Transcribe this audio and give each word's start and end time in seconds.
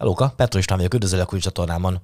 Hellóka, 0.00 0.32
Petro 0.36 0.58
István 0.58 0.78
vagyok, 0.78 0.94
üdvözöllek 0.94 1.32
új 1.32 1.38
csatornámon. 1.38 2.00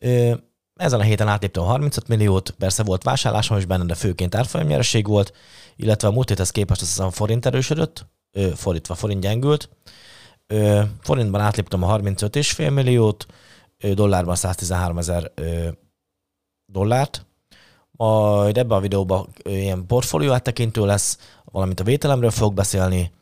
Ö, 0.00 0.34
ezen 0.74 1.00
a 1.00 1.02
héten 1.02 1.28
átléptem 1.28 1.62
a 1.62 1.66
35 1.66 2.08
milliót, 2.08 2.50
persze 2.50 2.82
volt 2.82 3.02
vásárlásom 3.02 3.58
is 3.58 3.64
benne, 3.64 3.84
de 3.84 3.94
főként 3.94 4.34
árfolyamnyereség 4.34 5.06
volt, 5.06 5.32
illetve 5.76 6.08
a 6.08 6.10
múlt 6.10 6.28
héthez 6.28 6.50
képest 6.50 6.80
azt 6.80 6.90
hiszem 6.90 7.10
forint 7.10 7.46
erősödött, 7.46 8.06
ö, 8.32 8.48
fordítva 8.54 8.94
forint 8.94 9.20
gyengült. 9.20 9.68
Ö, 10.46 10.82
forintban 11.00 11.40
átléptem 11.40 11.82
a 11.82 11.86
35,5 11.86 12.70
milliót, 12.70 13.26
ö, 13.78 13.94
dollárban 13.94 14.36
113 14.36 14.98
ezer 14.98 15.32
dollárt, 16.66 17.26
majd 17.90 18.58
ebben 18.58 18.78
a 18.78 18.80
videóban 18.80 19.28
ilyen 19.44 19.86
portfólió 19.86 20.32
áttekintő 20.32 20.86
lesz, 20.86 21.18
valamint 21.44 21.80
a 21.80 21.84
vételemről 21.84 22.30
fogok 22.30 22.54
beszélni, 22.54 23.12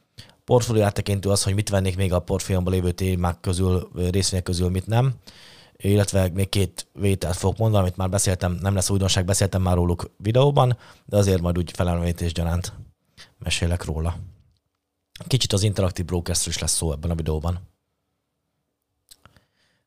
portfólió 0.49 0.83
áttekintő 0.83 1.29
az, 1.29 1.43
hogy 1.43 1.55
mit 1.55 1.69
vennék 1.69 1.97
még 1.97 2.13
a 2.13 2.19
portfóliómban 2.19 2.73
lévő 2.73 2.93
témák 2.93 3.41
közül, 3.41 3.91
részvények 3.95 4.45
közül, 4.45 4.69
mit 4.69 4.87
nem, 4.87 5.15
illetve 5.77 6.29
még 6.29 6.49
két 6.49 6.87
vételt 6.93 7.37
fogok 7.37 7.59
mondani, 7.59 7.83
amit 7.83 7.97
már 7.97 8.11
beszéltem, 8.11 8.53
nem 8.53 8.75
lesz 8.75 8.91
újdonság, 8.91 9.25
beszéltem 9.25 9.63
már 9.63 9.75
róluk 9.75 10.11
videóban, 10.17 10.79
de 11.05 11.17
azért 11.17 11.41
majd 11.41 11.59
úgy 11.59 11.71
felemlítés 11.71 12.33
gyanánt 12.33 12.73
mesélek 13.39 13.85
róla. 13.85 14.17
Kicsit 15.27 15.53
az 15.53 15.63
Interactive 15.63 16.07
brokers 16.07 16.47
is 16.47 16.59
lesz 16.59 16.75
szó 16.75 16.93
ebben 16.93 17.11
a 17.11 17.15
videóban. 17.15 17.61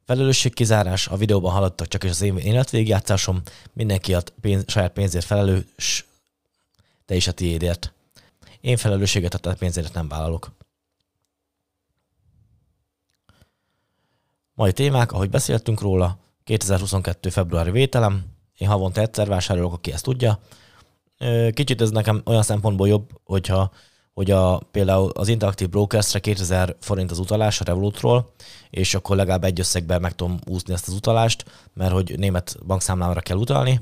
Felelősségkizárás, 0.05 1.07
a 1.07 1.17
videóban 1.17 1.51
hallottak 1.51 1.87
csak 1.87 2.03
is 2.03 2.09
az 2.09 2.21
én 2.21 2.37
életvégjátszásom, 2.37 3.41
mindenki 3.73 4.13
a 4.13 4.21
pénz, 4.41 4.63
saját 4.67 4.93
pénzért 4.93 5.25
felelős, 5.25 6.05
te 7.05 7.15
is 7.15 7.27
a 7.27 7.31
tiédért. 7.31 7.93
Én 8.61 8.77
felelősséget 8.77 9.33
a 9.33 9.37
te 9.37 9.53
pénzért 9.53 9.93
nem 9.93 10.07
vállalok. 10.07 10.51
Mai 14.53 14.73
témák, 14.73 15.11
ahogy 15.11 15.29
beszéltünk 15.29 15.81
róla, 15.81 16.17
2022. 16.43 17.29
februári 17.29 17.71
vételem, 17.71 18.25
én 18.57 18.67
havonta 18.67 19.01
egyszer 19.01 19.27
vásárolok, 19.27 19.73
aki 19.73 19.91
ezt 19.91 20.03
tudja. 20.03 20.39
Kicsit 21.51 21.81
ez 21.81 21.89
nekem 21.89 22.21
olyan 22.25 22.43
szempontból 22.43 22.87
jobb, 22.87 23.09
hogyha 23.23 23.71
hogy 24.13 24.31
a, 24.31 24.57
például 24.71 25.09
az 25.09 25.27
Interactive 25.27 25.69
Brokers-re 25.69 26.19
2000 26.19 26.75
forint 26.79 27.11
az 27.11 27.19
utalás 27.19 27.61
a 27.61 27.63
Revolutról, 27.63 28.33
és 28.69 28.93
akkor 28.93 29.15
legalább 29.15 29.43
egy 29.43 29.59
összegben 29.59 30.01
meg 30.01 30.15
tudom 30.15 30.39
úszni 30.47 30.73
ezt 30.73 30.87
az 30.87 30.93
utalást, 30.93 31.45
mert 31.73 31.91
hogy 31.91 32.17
német 32.17 32.57
bankszámlámra 32.65 33.21
kell 33.21 33.37
utalni. 33.37 33.79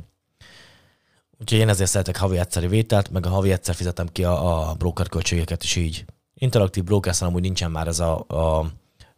Úgyhogy 1.39 1.59
én 1.59 1.69
ezért 1.69 1.89
szeretek 1.89 2.17
havi 2.17 2.37
egyszeri 2.37 2.67
vételt, 2.67 3.09
meg 3.09 3.25
a 3.25 3.29
havi 3.29 3.51
egyszer 3.51 3.75
fizetem 3.75 4.07
ki 4.07 4.23
a, 4.23 4.69
a 4.69 4.73
broker 4.73 5.07
költségeket 5.09 5.63
is 5.63 5.75
így. 5.75 6.05
Interactive 6.33 6.85
brokers 6.85 7.21
amúgy 7.21 7.41
nincsen 7.41 7.71
már 7.71 7.87
ez 7.87 7.99
a, 7.99 8.19
a 8.27 8.71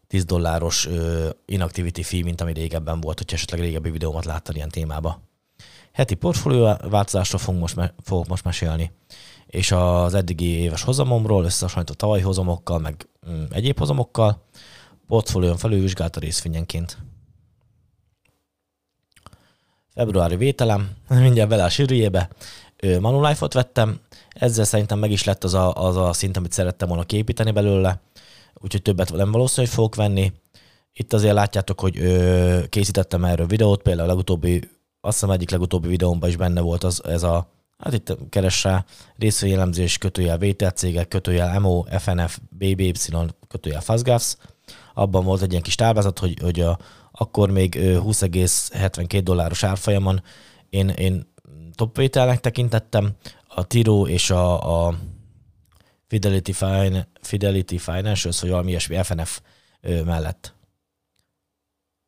10 0.07 0.25
dolláros 0.25 0.85
ö, 0.85 1.29
inactivity 1.45 2.01
fee, 2.01 2.23
mint 2.23 2.41
ami 2.41 2.53
régebben 2.53 3.01
volt, 3.01 3.17
hogyha 3.17 3.35
esetleg 3.35 3.59
régebbi 3.59 3.89
videómat 3.89 4.25
láttad 4.25 4.55
ilyen 4.55 4.69
témába. 4.69 5.21
Heti 5.91 6.15
portfólió 6.15 6.75
változásról 6.89 7.41
fogok 7.41 7.59
most, 7.59 7.93
fogok 8.03 8.27
most 8.27 8.43
mesélni 8.43 8.91
és 9.51 9.71
az 9.71 10.13
eddigi 10.13 10.45
éves 10.45 10.83
hozamomról, 10.83 11.43
összehasonlítva 11.43 11.95
tavalyi 11.95 12.21
hozamokkal, 12.21 12.79
meg 12.79 13.07
mm, 13.29 13.43
egyéb 13.49 13.77
hozamokkal, 13.77 14.45
portfólión 15.07 15.57
felülvizsgált 15.57 16.15
a 16.15 16.19
részvényenként. 16.19 16.97
Februári 20.01 20.35
vételem, 20.35 20.89
mindjárt 21.09 21.49
bele 21.49 21.63
a 21.63 21.69
sűrűjébe, 21.69 22.29
Manulife-ot 22.99 23.53
vettem, 23.53 23.99
ezzel 24.29 24.65
szerintem 24.65 24.99
meg 24.99 25.11
is 25.11 25.23
lett 25.23 25.43
az 25.43 25.53
a, 25.53 25.73
az 25.73 25.97
a 25.97 26.13
szint, 26.13 26.37
amit 26.37 26.51
szerettem 26.51 26.87
volna 26.87 27.03
képíteni 27.03 27.51
belőle, 27.51 28.01
úgyhogy 28.53 28.81
többet 28.81 29.13
nem 29.13 29.31
valószínű, 29.31 29.65
hogy 29.65 29.75
fogok 29.75 29.95
venni. 29.95 30.31
Itt 30.93 31.13
azért 31.13 31.33
látjátok, 31.33 31.79
hogy 31.79 31.99
ö, 31.99 32.59
készítettem 32.69 33.25
erről 33.25 33.47
videót, 33.47 33.81
például 33.81 34.07
a 34.07 34.11
legutóbbi, 34.11 34.69
azt 35.01 35.19
hiszem 35.19 35.29
egyik 35.29 35.49
legutóbbi 35.49 35.87
videómban 35.87 36.29
is 36.29 36.35
benne 36.35 36.61
volt 36.61 36.83
az, 36.83 37.01
ez 37.05 37.23
a 37.23 37.47
Hát 37.77 37.93
itt 37.93 38.17
keres 38.29 38.63
rá 38.63 38.85
részvényelemzés, 39.17 39.97
kötőjel 39.97 40.37
vételcégek, 40.37 41.07
kötőjel 41.07 41.59
MO, 41.59 41.83
FNF, 41.83 42.37
BBY, 42.49 42.91
kötőjel 43.47 43.81
Fazgafs. 43.81 44.35
Abban 44.93 45.23
volt 45.23 45.41
egy 45.41 45.51
ilyen 45.51 45.63
kis 45.63 45.75
táblázat, 45.75 46.19
hogy, 46.19 46.37
hogy 46.41 46.59
a, 46.59 46.77
akkor 47.21 47.49
még 47.49 47.75
20,72 47.79 49.21
dolláros 49.23 49.63
árfolyamon 49.63 50.23
én, 50.69 50.89
én 50.89 51.33
top 51.75 51.97
vételnek 51.97 52.39
tekintettem, 52.39 53.11
a 53.47 53.67
Tiro 53.67 54.07
és 54.07 54.29
a, 54.29 54.85
a 54.87 54.95
Fidelity, 56.07 56.51
Fine, 56.51 57.07
Fidelity 57.21 57.77
Financials, 57.77 58.41
vagy 58.41 58.49
valami 58.49 58.69
ilyesmi 58.69 59.03
FNF 59.03 59.41
mellett 59.81 60.53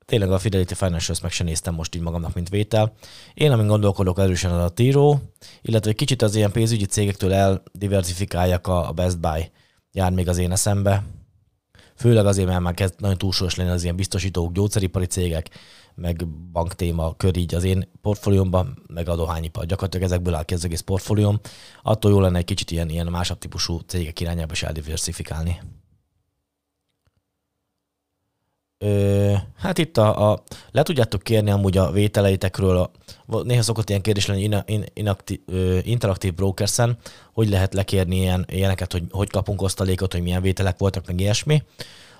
tényleg 0.05 0.31
a 0.31 0.39
Fidelity 0.39 0.73
Financials 0.73 1.21
meg 1.21 1.31
sem 1.31 1.45
néztem 1.45 1.73
most 1.73 1.95
így 1.95 2.01
magamnak, 2.01 2.33
mint 2.33 2.49
vétel. 2.49 2.93
Én, 3.33 3.51
amin 3.51 3.67
gondolkodok 3.67 4.19
erősen 4.19 4.51
az 4.51 4.63
a 4.63 4.69
Tiro, 4.69 5.17
illetve 5.61 5.93
kicsit 5.93 6.21
az 6.21 6.35
ilyen 6.35 6.51
pénzügyi 6.51 6.85
cégektől 6.85 7.33
eldiversifikálják 7.33 8.67
a 8.67 8.91
Best 8.95 9.19
Buy 9.19 9.51
jár 9.91 10.11
még 10.11 10.27
az 10.29 10.37
én 10.37 10.51
eszembe. 10.51 11.03
Főleg 11.95 12.25
azért, 12.25 12.47
mert 12.47 12.59
már 12.59 12.73
kezd 12.73 12.93
nagyon 12.97 13.17
túlsúlyos 13.17 13.55
lenni 13.55 13.69
az 13.69 13.83
ilyen 13.83 13.95
biztosítók, 13.95 14.51
gyógyszeripari 14.51 15.05
cégek, 15.05 15.49
meg 15.95 16.27
banktéma 16.27 17.15
kör 17.15 17.37
így 17.37 17.55
az 17.55 17.63
én 17.63 17.89
portfóliómban, 18.01 18.83
meg 18.87 19.09
a 19.09 19.15
dohányipar. 19.15 19.65
Gyakorlatilag 19.65 20.05
ezekből 20.05 20.33
áll 20.33 20.43
ki 20.43 20.53
az 20.53 20.65
egész 20.65 20.81
portfólióm. 20.81 21.39
Attól 21.83 22.11
jó 22.11 22.19
lenne 22.19 22.37
egy 22.37 22.45
kicsit 22.45 22.71
ilyen, 22.71 22.89
ilyen 22.89 23.07
másabb 23.07 23.37
típusú 23.37 23.79
cégek 23.79 24.19
irányába 24.19 24.51
is 24.51 24.63
eldiversifikálni. 24.63 25.59
Ö, 28.83 29.33
hát 29.57 29.77
itt 29.77 29.97
a, 29.97 30.31
a, 30.31 30.43
le 30.71 30.83
tudjátok 30.83 31.21
kérni 31.21 31.51
amúgy 31.51 31.77
a 31.77 31.91
vételeitekről, 31.91 32.77
a, 32.77 33.41
néha 33.43 33.61
szokott 33.61 33.89
ilyen 33.89 34.01
kérdés 34.01 34.25
lenni 34.25 34.41
in, 34.41 34.63
in, 34.65 34.83
inakti, 34.93 35.43
ö, 35.45 35.77
interaktív 35.83 36.33
brokersen, 36.33 36.97
hogy 37.33 37.49
lehet 37.49 37.73
lekérni 37.73 38.15
ilyen, 38.15 38.45
ilyeneket, 38.49 38.91
hogy 38.91 39.03
hogy 39.11 39.29
kapunk 39.29 39.61
osztalékot, 39.61 40.11
hogy 40.11 40.21
milyen 40.21 40.41
vételek 40.41 40.77
voltak, 40.77 41.07
meg 41.07 41.19
ilyesmi. 41.19 41.63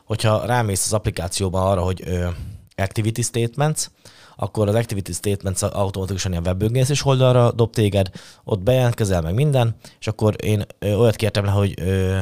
Hogyha 0.06 0.46
rámész 0.46 0.86
az 0.86 0.94
applikációba 0.94 1.70
arra, 1.70 1.82
hogy 1.82 2.02
ö, 2.06 2.28
activity 2.76 3.22
statements, 3.22 3.88
akkor 4.36 4.68
az 4.68 4.76
Activity 4.76 5.12
Statements 5.12 5.62
automatikusan 5.62 6.32
ilyen 6.32 6.44
webböngészés 6.44 7.06
oldalra 7.06 7.52
dob 7.52 7.74
téged, 7.74 8.10
ott 8.44 8.60
bejelentkezel 8.60 9.22
meg 9.22 9.34
minden, 9.34 9.76
és 10.00 10.08
akkor 10.08 10.36
én 10.44 10.66
ö, 10.80 10.94
olyat 10.94 11.16
kértem 11.16 11.46
le, 11.46 11.52
hogy 11.52 11.74
ö, 11.78 12.20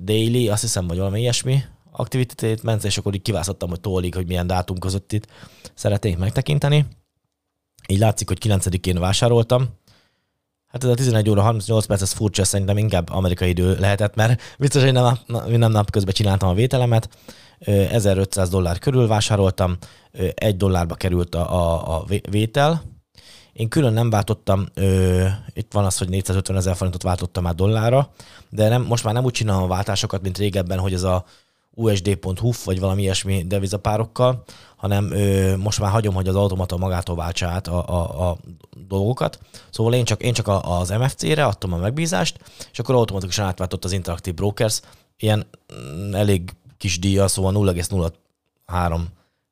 daily, 0.00 0.48
azt 0.48 0.62
hiszem, 0.62 0.86
vagy 0.86 0.98
valami 0.98 1.20
ilyesmi, 1.20 1.62
activity 1.96 2.32
statements, 2.32 2.84
és 2.84 2.98
akkor 2.98 3.14
így 3.14 3.22
kiválasztottam, 3.22 3.68
hogy 3.68 3.80
tólig, 3.80 4.14
hogy 4.14 4.26
milyen 4.26 4.46
dátum 4.46 4.78
között 4.78 5.12
itt 5.12 5.26
szeretnék 5.74 6.18
megtekinteni. 6.18 6.86
Így 7.88 7.98
látszik, 7.98 8.28
hogy 8.28 8.38
9-én 8.40 8.98
vásároltam. 8.98 9.68
Hát 10.66 10.84
ez 10.84 10.90
a 10.90 10.94
11 10.94 11.30
óra 11.30 11.42
38 11.42 11.86
perc, 11.86 12.02
ez 12.02 12.12
furcsa, 12.12 12.44
szerintem 12.44 12.78
inkább 12.78 13.10
amerikai 13.10 13.48
idő 13.48 13.76
lehetett, 13.78 14.14
mert 14.14 14.42
biztos, 14.58 14.82
hogy 14.82 14.92
nem, 14.92 15.18
nem 15.46 15.70
nap 15.70 15.90
közben 15.90 16.14
csináltam 16.14 16.48
a 16.48 16.54
vételemet. 16.54 17.08
1500 17.58 18.48
dollár 18.48 18.78
körül 18.78 19.06
vásároltam, 19.06 19.76
egy 20.34 20.56
dollárba 20.56 20.94
került 20.94 21.34
a, 21.34 21.52
a, 21.52 21.96
a 21.96 22.04
vétel. 22.30 22.82
Én 23.52 23.68
külön 23.68 23.92
nem 23.92 24.10
váltottam, 24.10 24.66
ö, 24.74 25.26
itt 25.52 25.72
van 25.72 25.84
az, 25.84 25.98
hogy 25.98 26.08
450 26.08 26.56
ezer 26.56 26.76
forintot 26.76 27.02
váltottam 27.02 27.42
már 27.42 27.54
dollárra, 27.54 28.10
de 28.50 28.68
nem, 28.68 28.82
most 28.82 29.04
már 29.04 29.14
nem 29.14 29.24
úgy 29.24 29.32
csinálom 29.32 29.62
a 29.62 29.66
váltásokat, 29.66 30.22
mint 30.22 30.38
régebben, 30.38 30.78
hogy 30.78 30.92
ez 30.92 31.02
a 31.02 31.24
usd.hu 31.74 32.50
vagy 32.64 32.80
valami 32.80 33.02
ilyesmi 33.02 33.44
devizapárokkal, 33.46 34.44
hanem 34.76 35.12
ö, 35.12 35.56
most 35.56 35.80
már 35.80 35.90
hagyom, 35.90 36.14
hogy 36.14 36.28
az 36.28 36.36
automata 36.36 36.76
magától 36.76 37.16
váltsa 37.16 37.46
át 37.46 37.68
a, 37.68 37.88
a, 37.88 38.30
a 38.30 38.38
dolgokat. 38.86 39.38
Szóval 39.70 39.94
én 39.94 40.04
csak, 40.04 40.22
én 40.22 40.32
csak 40.32 40.48
az 40.62 40.88
MFC-re 40.88 41.44
adtam 41.44 41.72
a 41.72 41.76
megbízást, 41.76 42.38
és 42.72 42.78
akkor 42.78 42.94
automatikusan 42.94 43.44
átváltott 43.44 43.84
az 43.84 43.92
Interactive 43.92 44.36
Brokers, 44.36 44.80
ilyen 45.16 45.46
mm, 45.74 46.14
elég 46.14 46.50
kis 46.76 46.98
díja, 46.98 47.28
szóval 47.28 47.52
0,03 47.52 49.00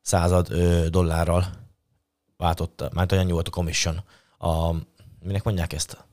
század 0.01 0.51
ö, 0.51 0.89
dollárral 0.89 1.45
váltotta, 2.37 2.89
mert 2.93 3.11
olyan 3.11 3.27
volt 3.27 3.47
a 3.47 3.51
commission. 3.51 4.03
A, 4.37 4.71
minek 5.19 5.43
mondják 5.43 5.73
ezt? 5.73 6.05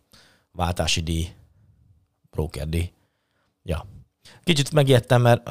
Váltási 0.52 1.00
díj, 1.00 1.32
broker 2.30 2.68
díj. 2.68 2.92
Ja, 3.62 3.86
Kicsit 4.44 4.72
megijedtem, 4.72 5.22
mert 5.22 5.48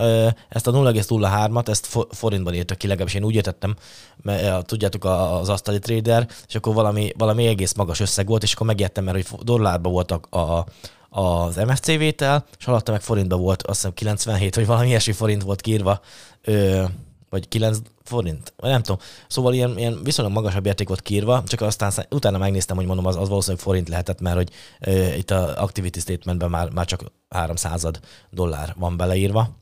ezt 0.49 0.67
a 0.67 0.71
0,03-at, 0.71 1.67
ezt 1.67 1.97
forintban 2.09 2.53
írtak 2.53 2.77
ki, 2.77 2.87
legalábbis 2.87 3.13
én 3.13 3.23
úgy 3.23 3.35
értettem, 3.35 3.75
mert 4.21 4.65
tudjátok, 4.65 5.05
az 5.05 5.49
asztali 5.49 5.79
trader, 5.79 6.27
és 6.47 6.55
akkor 6.55 6.73
valami, 6.73 7.11
valami 7.17 7.47
egész 7.47 7.73
magas 7.73 7.99
összeg 7.99 8.27
volt, 8.27 8.43
és 8.43 8.53
akkor 8.53 8.67
megijedtem, 8.67 9.03
mert 9.03 9.29
hogy 9.29 9.39
dollárban 9.43 9.91
voltak 9.91 10.25
a, 10.25 10.65
az 11.09 11.55
MFC 11.55 11.85
vétel, 11.85 12.45
és 12.59 12.65
alatta 12.65 12.91
meg 12.91 13.01
forintban 13.01 13.41
volt, 13.41 13.61
azt 13.61 13.75
hiszem 13.75 13.93
97, 13.93 14.55
vagy 14.55 14.65
valami 14.65 14.87
ilyesmi 14.87 15.13
forint 15.13 15.43
volt 15.43 15.61
kírva, 15.61 15.99
ö, 16.41 16.83
vagy 17.29 17.47
9 17.47 17.79
forint, 18.03 18.53
vagy 18.57 18.69
nem 18.69 18.81
tudom. 18.81 19.01
Szóval 19.27 19.53
ilyen, 19.53 19.77
ilyen 19.77 20.03
viszonylag 20.03 20.33
magasabb 20.33 20.65
érték 20.65 20.87
volt 20.87 21.01
kírva, 21.01 21.43
csak 21.43 21.61
aztán 21.61 21.91
utána 22.09 22.37
megnéztem, 22.37 22.75
hogy 22.75 22.85
mondom, 22.85 23.05
az, 23.05 23.15
az 23.15 23.27
valószínűleg 23.27 23.63
forint 23.63 23.89
lehetett, 23.89 24.21
mert 24.21 24.35
hogy 24.35 24.51
ö, 24.79 25.13
itt 25.13 25.31
a 25.31 25.61
activity 25.61 25.99
statementben 25.99 26.49
már, 26.49 26.71
már 26.71 26.85
csak 26.85 27.11
300 27.29 27.89
dollár 28.29 28.75
van 28.77 28.97
beleírva. 28.97 29.57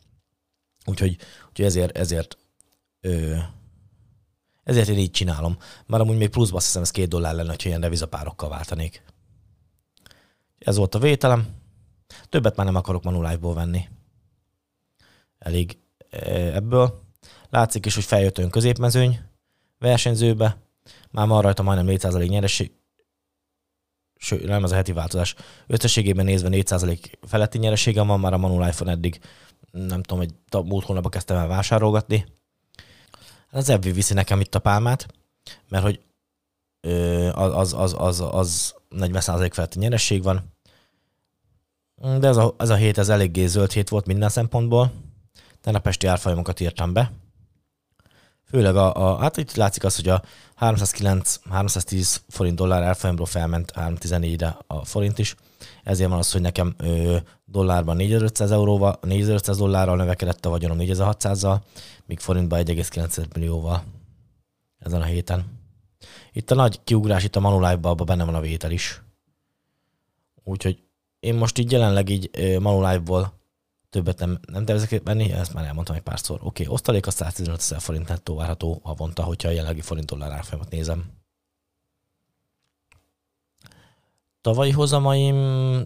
Úgyhogy, 0.85 1.17
úgyhogy 1.49 1.65
ezért, 1.65 1.97
ezért 1.97 2.37
Ö, 3.01 3.35
ezért 4.63 4.87
én 4.87 4.97
így 4.97 5.11
csinálom. 5.11 5.57
Már 5.85 6.01
amúgy 6.01 6.17
még 6.17 6.29
pluszba 6.29 6.57
azt 6.57 6.65
hiszem, 6.65 6.81
ez 6.81 6.91
két 6.91 7.09
dollár 7.09 7.35
lenne, 7.35 7.49
ha 7.49 7.55
ilyen 7.63 7.79
devizapárokkal 7.79 8.49
váltanék. 8.49 9.03
Ez 10.59 10.77
volt 10.77 10.95
a 10.95 10.99
vételem. 10.99 11.47
Többet 12.29 12.55
már 12.55 12.65
nem 12.65 12.75
akarok 12.75 13.03
Manulife-ból 13.03 13.53
venni. 13.53 13.89
Elég 15.39 15.77
ebből. 16.53 17.06
Látszik 17.49 17.85
is, 17.85 17.95
hogy 17.95 18.03
feljött 18.03 18.37
ön 18.37 18.49
középmezőny 18.49 19.19
versenyzőbe. 19.79 20.57
Már 21.11 21.27
van 21.27 21.41
rajta 21.41 21.63
majdnem 21.63 21.95
4% 21.99 22.27
nyereség, 22.27 22.71
sőt, 24.15 24.45
nem 24.45 24.63
ez 24.63 24.71
a 24.71 24.75
heti 24.75 24.91
változás. 24.91 25.35
Összességében 25.67 26.25
nézve 26.25 26.49
4% 26.51 27.13
feletti 27.21 27.57
nyereségem 27.57 28.07
van 28.07 28.19
már 28.19 28.33
a 28.33 28.37
Manulife-on 28.37 28.89
eddig. 28.89 29.19
Nem 29.71 30.01
tudom, 30.01 30.17
hogy 30.17 30.63
múlt 30.65 30.85
hónapban 30.85 31.11
kezdtem 31.11 31.37
el 31.37 31.47
vásárolgatni. 31.47 32.25
Hát 33.47 33.61
az 33.61 33.69
Ebbi 33.69 33.91
viszi 33.91 34.13
nekem 34.13 34.39
itt 34.39 34.55
a 34.55 34.59
pálmát, 34.59 35.07
mert 35.69 35.83
hogy 35.83 36.01
az, 37.33 37.73
az, 37.73 37.95
az, 37.97 38.19
az 38.31 38.75
40% 38.89 39.49
feletti 39.53 39.79
nyeresség 39.79 40.23
van. 40.23 40.55
De 41.95 42.27
ez 42.27 42.37
a, 42.37 42.55
ez 42.57 42.69
a 42.69 42.75
hét 42.75 42.97
ez 42.97 43.09
eléggé 43.09 43.45
zöld 43.45 43.71
hét 43.71 43.89
volt 43.89 44.05
minden 44.05 44.29
szempontból. 44.29 44.91
Tegnap 45.61 45.87
esti 45.87 46.07
árfolyamokat 46.07 46.59
írtam 46.59 46.93
be. 46.93 47.11
Főleg 48.49 48.75
a, 48.75 48.93
a, 48.93 49.17
hát 49.17 49.37
itt 49.37 49.55
látszik 49.55 49.83
az, 49.83 49.95
hogy 49.95 50.07
a 50.07 50.21
309-310 50.59 52.15
forint 52.27 52.55
dollár 52.55 52.83
árfolyamról 52.83 53.25
felment 53.25 53.73
314-re 53.75 54.57
a 54.67 54.85
forint 54.85 55.19
is. 55.19 55.35
Ezért 55.83 56.09
van 56.09 56.19
az, 56.19 56.31
hogy 56.31 56.41
nekem 56.41 56.75
ö, 56.77 57.17
dollárban 57.45 57.95
4500 57.95 58.51
euróval, 58.51 58.99
4500 59.01 59.57
dollárral 59.57 59.95
növekedett 59.95 60.45
a 60.45 60.49
vagyonom 60.49 60.77
4600-zal, 60.79 61.57
míg 62.05 62.19
forintban 62.19 62.63
1,9 62.65 63.33
millióval 63.33 63.83
ezen 64.79 65.01
a 65.01 65.05
héten. 65.05 65.45
Itt 66.31 66.51
a 66.51 66.55
nagy 66.55 66.83
kiugrás, 66.83 67.23
itt 67.23 67.35
a 67.35 67.39
Manulife-ban 67.39 68.05
benne 68.05 68.23
van 68.23 68.35
a 68.35 68.39
vétel 68.39 68.71
is. 68.71 69.01
Úgyhogy 70.43 70.83
én 71.19 71.35
most 71.35 71.57
így 71.57 71.71
jelenleg 71.71 72.09
így 72.09 72.29
Manulife-ból 72.59 73.36
többet 73.97 74.19
nem, 74.19 74.39
nem 74.51 74.65
tervezek 74.65 75.01
venni, 75.03 75.31
ezt 75.31 75.53
már 75.53 75.65
elmondtam 75.65 75.95
egy 75.95 76.01
párszor. 76.01 76.39
Oké, 76.41 76.63
okay, 76.63 76.73
osztalék 76.73 77.07
a 77.07 77.11
115 77.11 77.59
ezer 77.59 77.79
forint 77.79 78.07
nettó 78.07 78.35
várható 78.35 78.81
havonta, 78.83 79.23
hogyha 79.23 79.47
a 79.47 79.51
jelenlegi 79.51 79.81
forint 79.81 80.05
dollár 80.05 80.31
árfolyamat 80.31 80.69
nézem. 80.69 81.05
Tavalyi 84.41 84.71
hozamaim, 84.71 85.35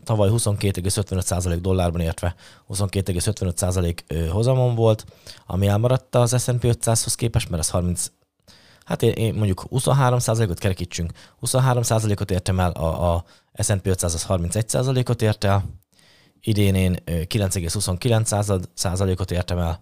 tavaly 0.04 0.30
22,55% 0.31 1.58
dollárban 1.62 2.02
értve 2.02 2.36
22,55% 2.69 4.30
hozamon 4.31 4.75
volt, 4.75 5.06
ami 5.46 5.68
elmaradt 5.68 6.16
az 6.16 6.44
S&P 6.44 6.62
500-hoz 6.62 7.16
képest, 7.16 7.50
mert 7.50 7.62
az 7.62 7.69
30, 7.69 8.12
hát 8.84 9.04
én, 9.04 9.12
én 9.12 9.34
mondjuk 9.34 9.63
23%-ot 9.72 10.60
kerekítsünk, 10.60 11.12
23%-ot 11.42 12.31
értem 12.31 12.60
el, 12.60 12.72
a, 12.72 13.13
a 13.13 13.24
S&P 13.63 13.86
500 13.88 14.13
az 14.13 14.25
31%-ot 14.30 15.22
ért 15.22 15.44
el, 15.44 15.81
idén 16.41 16.75
én 16.75 16.97
9,29 17.05 19.19
ot 19.19 19.31
értem 19.31 19.57
el, 19.57 19.81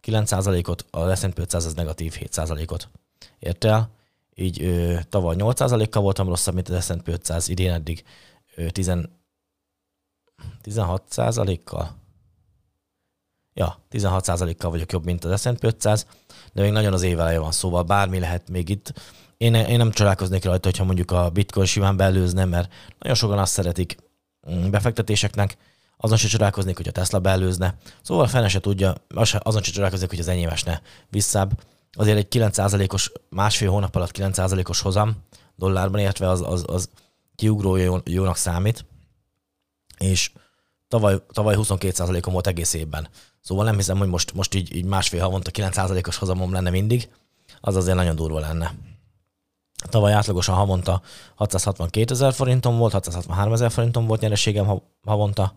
9 0.00 0.32
ot 0.68 0.86
a 0.90 1.14
S&P 1.14 1.38
500 1.38 1.64
az 1.64 1.74
negatív 1.74 2.12
7 2.12 2.40
ot 2.66 2.88
ért 3.38 3.64
el, 3.64 3.90
így 4.34 4.62
ö, 4.62 4.98
tavaly 5.08 5.36
8 5.36 5.90
kal 5.90 6.02
voltam 6.02 6.28
rosszabb, 6.28 6.54
mint 6.54 6.68
az 6.68 6.84
S&P 6.84 7.08
500, 7.08 7.48
idén 7.48 7.72
eddig 7.72 8.04
ö, 8.54 8.70
10, 8.70 8.92
16 10.62 11.02
kal 11.64 12.00
Ja, 13.54 13.78
16 13.88 14.56
kal 14.56 14.70
vagyok 14.70 14.92
jobb, 14.92 15.04
mint 15.04 15.24
az 15.24 15.40
S&P 15.40 15.64
500, 15.64 16.06
de 16.52 16.62
még 16.62 16.72
nagyon 16.72 16.92
az 16.92 17.02
év 17.02 17.20
eleje 17.20 17.38
van, 17.38 17.52
szóval 17.52 17.82
bármi 17.82 18.18
lehet 18.18 18.48
még 18.48 18.68
itt. 18.68 18.92
Én, 19.36 19.54
én 19.54 19.76
nem 19.76 19.90
csodálkoznék 19.90 20.44
rajta, 20.44 20.68
hogyha 20.68 20.84
mondjuk 20.84 21.10
a 21.10 21.30
bitcoin 21.30 21.66
simán 21.66 21.96
belőzne, 21.96 22.44
mert 22.44 22.72
nagyon 22.98 23.16
sokan 23.16 23.38
azt 23.38 23.52
szeretik, 23.52 23.96
befektetéseknek, 24.70 25.56
azon 25.96 26.16
se 26.16 26.28
csodálkoznék, 26.28 26.76
hogy 26.76 26.88
a 26.88 26.92
Tesla 26.92 27.18
beelőzne. 27.18 27.74
Szóval 28.02 28.26
fene 28.26 28.48
se 28.48 28.60
tudja, 28.60 28.94
azon 29.38 29.62
se 29.62 29.72
csodálkoznék, 29.72 30.08
hogy 30.08 30.18
az 30.18 30.28
enyém 30.28 30.48
esne 30.48 30.82
visszább. 31.10 31.60
Azért 31.92 32.16
egy 32.16 32.26
9%-os, 32.30 33.12
másfél 33.28 33.70
hónap 33.70 33.96
alatt 33.96 34.16
9%-os 34.18 34.80
hozam 34.80 35.16
dollárban 35.56 36.00
értve 36.00 36.28
az, 36.28 36.40
az, 36.40 36.64
az 36.66 36.88
kiugró 37.34 37.76
jó, 37.76 37.96
jónak 38.04 38.36
számít, 38.36 38.84
és 39.98 40.30
tavaly, 40.88 41.16
tavaly 41.32 41.54
22%-om 41.58 42.32
volt 42.32 42.46
egész 42.46 42.74
évben. 42.74 43.08
Szóval 43.40 43.64
nem 43.64 43.76
hiszem, 43.76 43.98
hogy 43.98 44.08
most, 44.08 44.34
most 44.34 44.54
így, 44.54 44.76
így 44.76 44.84
másfél 44.84 45.20
havonta 45.20 45.50
9%-os 45.54 46.16
hozamom 46.16 46.52
lenne 46.52 46.70
mindig, 46.70 47.10
az 47.60 47.76
azért 47.76 47.96
nagyon 47.96 48.16
durva 48.16 48.38
lenne. 48.38 48.74
Tavaly 49.88 50.12
átlagosan 50.12 50.54
havonta 50.54 51.02
662 51.34 52.12
ezer 52.14 52.32
forintom 52.32 52.76
volt, 52.76 52.92
663 52.92 53.52
ezer 53.52 53.70
forintom 53.70 54.06
volt 54.06 54.20
nyereségem 54.20 54.82
havonta, 55.02 55.54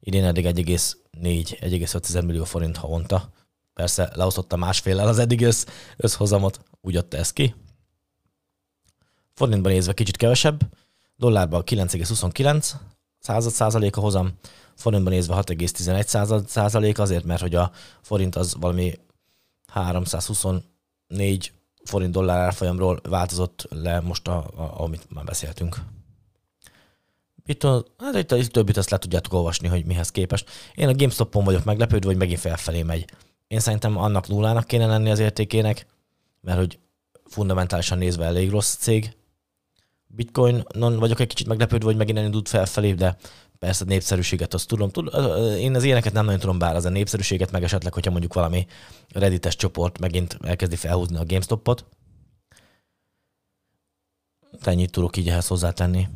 idén 0.00 0.24
eddig 0.24 0.44
1,4-1,5 0.44 2.24
millió 2.24 2.44
forint 2.44 2.76
havonta. 2.76 3.30
Persze 3.74 4.10
leosztotta 4.14 4.56
másféllel 4.56 5.08
az 5.08 5.18
eddig 5.18 5.42
össz, 5.42 5.66
összhozamot, 5.96 6.60
úgy 6.80 6.96
adta 6.96 7.16
ez 7.16 7.32
ki. 7.32 7.54
Forintban 9.34 9.72
nézve 9.72 9.92
kicsit 9.92 10.16
kevesebb, 10.16 10.60
dollárban 11.16 11.62
9,29 11.66 12.70
század 13.18 13.52
százalék 13.52 13.96
a 13.96 14.00
hozam, 14.00 14.32
forintban 14.74 15.12
nézve 15.12 15.34
6,11 15.34 16.06
század 16.06 16.48
százalék 16.48 16.98
azért, 16.98 17.24
mert 17.24 17.40
hogy 17.40 17.54
a 17.54 17.70
forint 18.02 18.36
az 18.36 18.56
valami 18.60 18.94
324 19.66 21.52
forint 21.86 22.12
dollár 22.12 22.38
árfolyamról 22.38 23.00
változott 23.08 23.66
le 23.70 24.00
most, 24.00 24.28
a, 24.28 24.36
a, 24.36 24.80
amit 24.82 25.06
már 25.08 25.24
beszéltünk. 25.24 25.76
Itt, 27.46 27.64
a, 27.64 27.84
hát 27.98 28.14
itt, 28.16 28.32
itt 28.32 28.52
többit 28.52 28.76
azt 28.76 28.90
le 28.90 28.98
tudjátok 28.98 29.32
olvasni, 29.32 29.68
hogy 29.68 29.84
mihez 29.84 30.10
képest. 30.10 30.50
Én 30.74 30.88
a 30.88 30.94
GameStop-on 30.94 31.44
vagyok 31.44 31.64
meglepődve, 31.64 32.08
hogy 32.08 32.16
megint 32.16 32.40
felfelé 32.40 32.82
megy. 32.82 33.04
Én 33.48 33.60
szerintem 33.60 33.96
annak 33.96 34.28
nullának 34.28 34.66
kéne 34.66 34.86
lenni 34.86 35.10
az 35.10 35.18
értékének, 35.18 35.86
mert 36.40 36.58
hogy 36.58 36.78
fundamentálisan 37.24 37.98
nézve 37.98 38.24
elég 38.24 38.50
rossz 38.50 38.76
cég. 38.76 39.16
Bitcoin-non 40.06 40.98
vagyok 40.98 41.20
egy 41.20 41.26
kicsit 41.26 41.46
meglepődve, 41.46 41.86
hogy 41.86 41.96
megint 41.96 42.18
indult 42.18 42.48
felfelé, 42.48 42.92
de 42.92 43.16
Persze 43.58 43.84
a 43.84 43.88
népszerűséget 43.88 44.54
azt 44.54 44.68
tudom. 44.68 44.90
Tud, 44.90 45.14
én 45.58 45.74
az 45.74 45.82
ilyeneket 45.82 46.12
nem 46.12 46.24
nagyon 46.24 46.40
tudom, 46.40 46.58
bár 46.58 46.74
az 46.74 46.84
a 46.84 46.88
népszerűséget, 46.88 47.50
meg 47.50 47.62
esetleg, 47.62 47.92
hogyha 47.92 48.10
mondjuk 48.10 48.34
valami 48.34 48.66
reddites 49.08 49.56
csoport 49.56 49.98
megint 49.98 50.38
elkezdi 50.42 50.76
felhúzni 50.76 51.16
a 51.16 51.24
GameStopot. 51.24 51.84
Ennyit 54.62 54.90
tudok 54.90 55.16
így 55.16 55.28
ehhez 55.28 55.46
hozzátenni. 55.46 56.08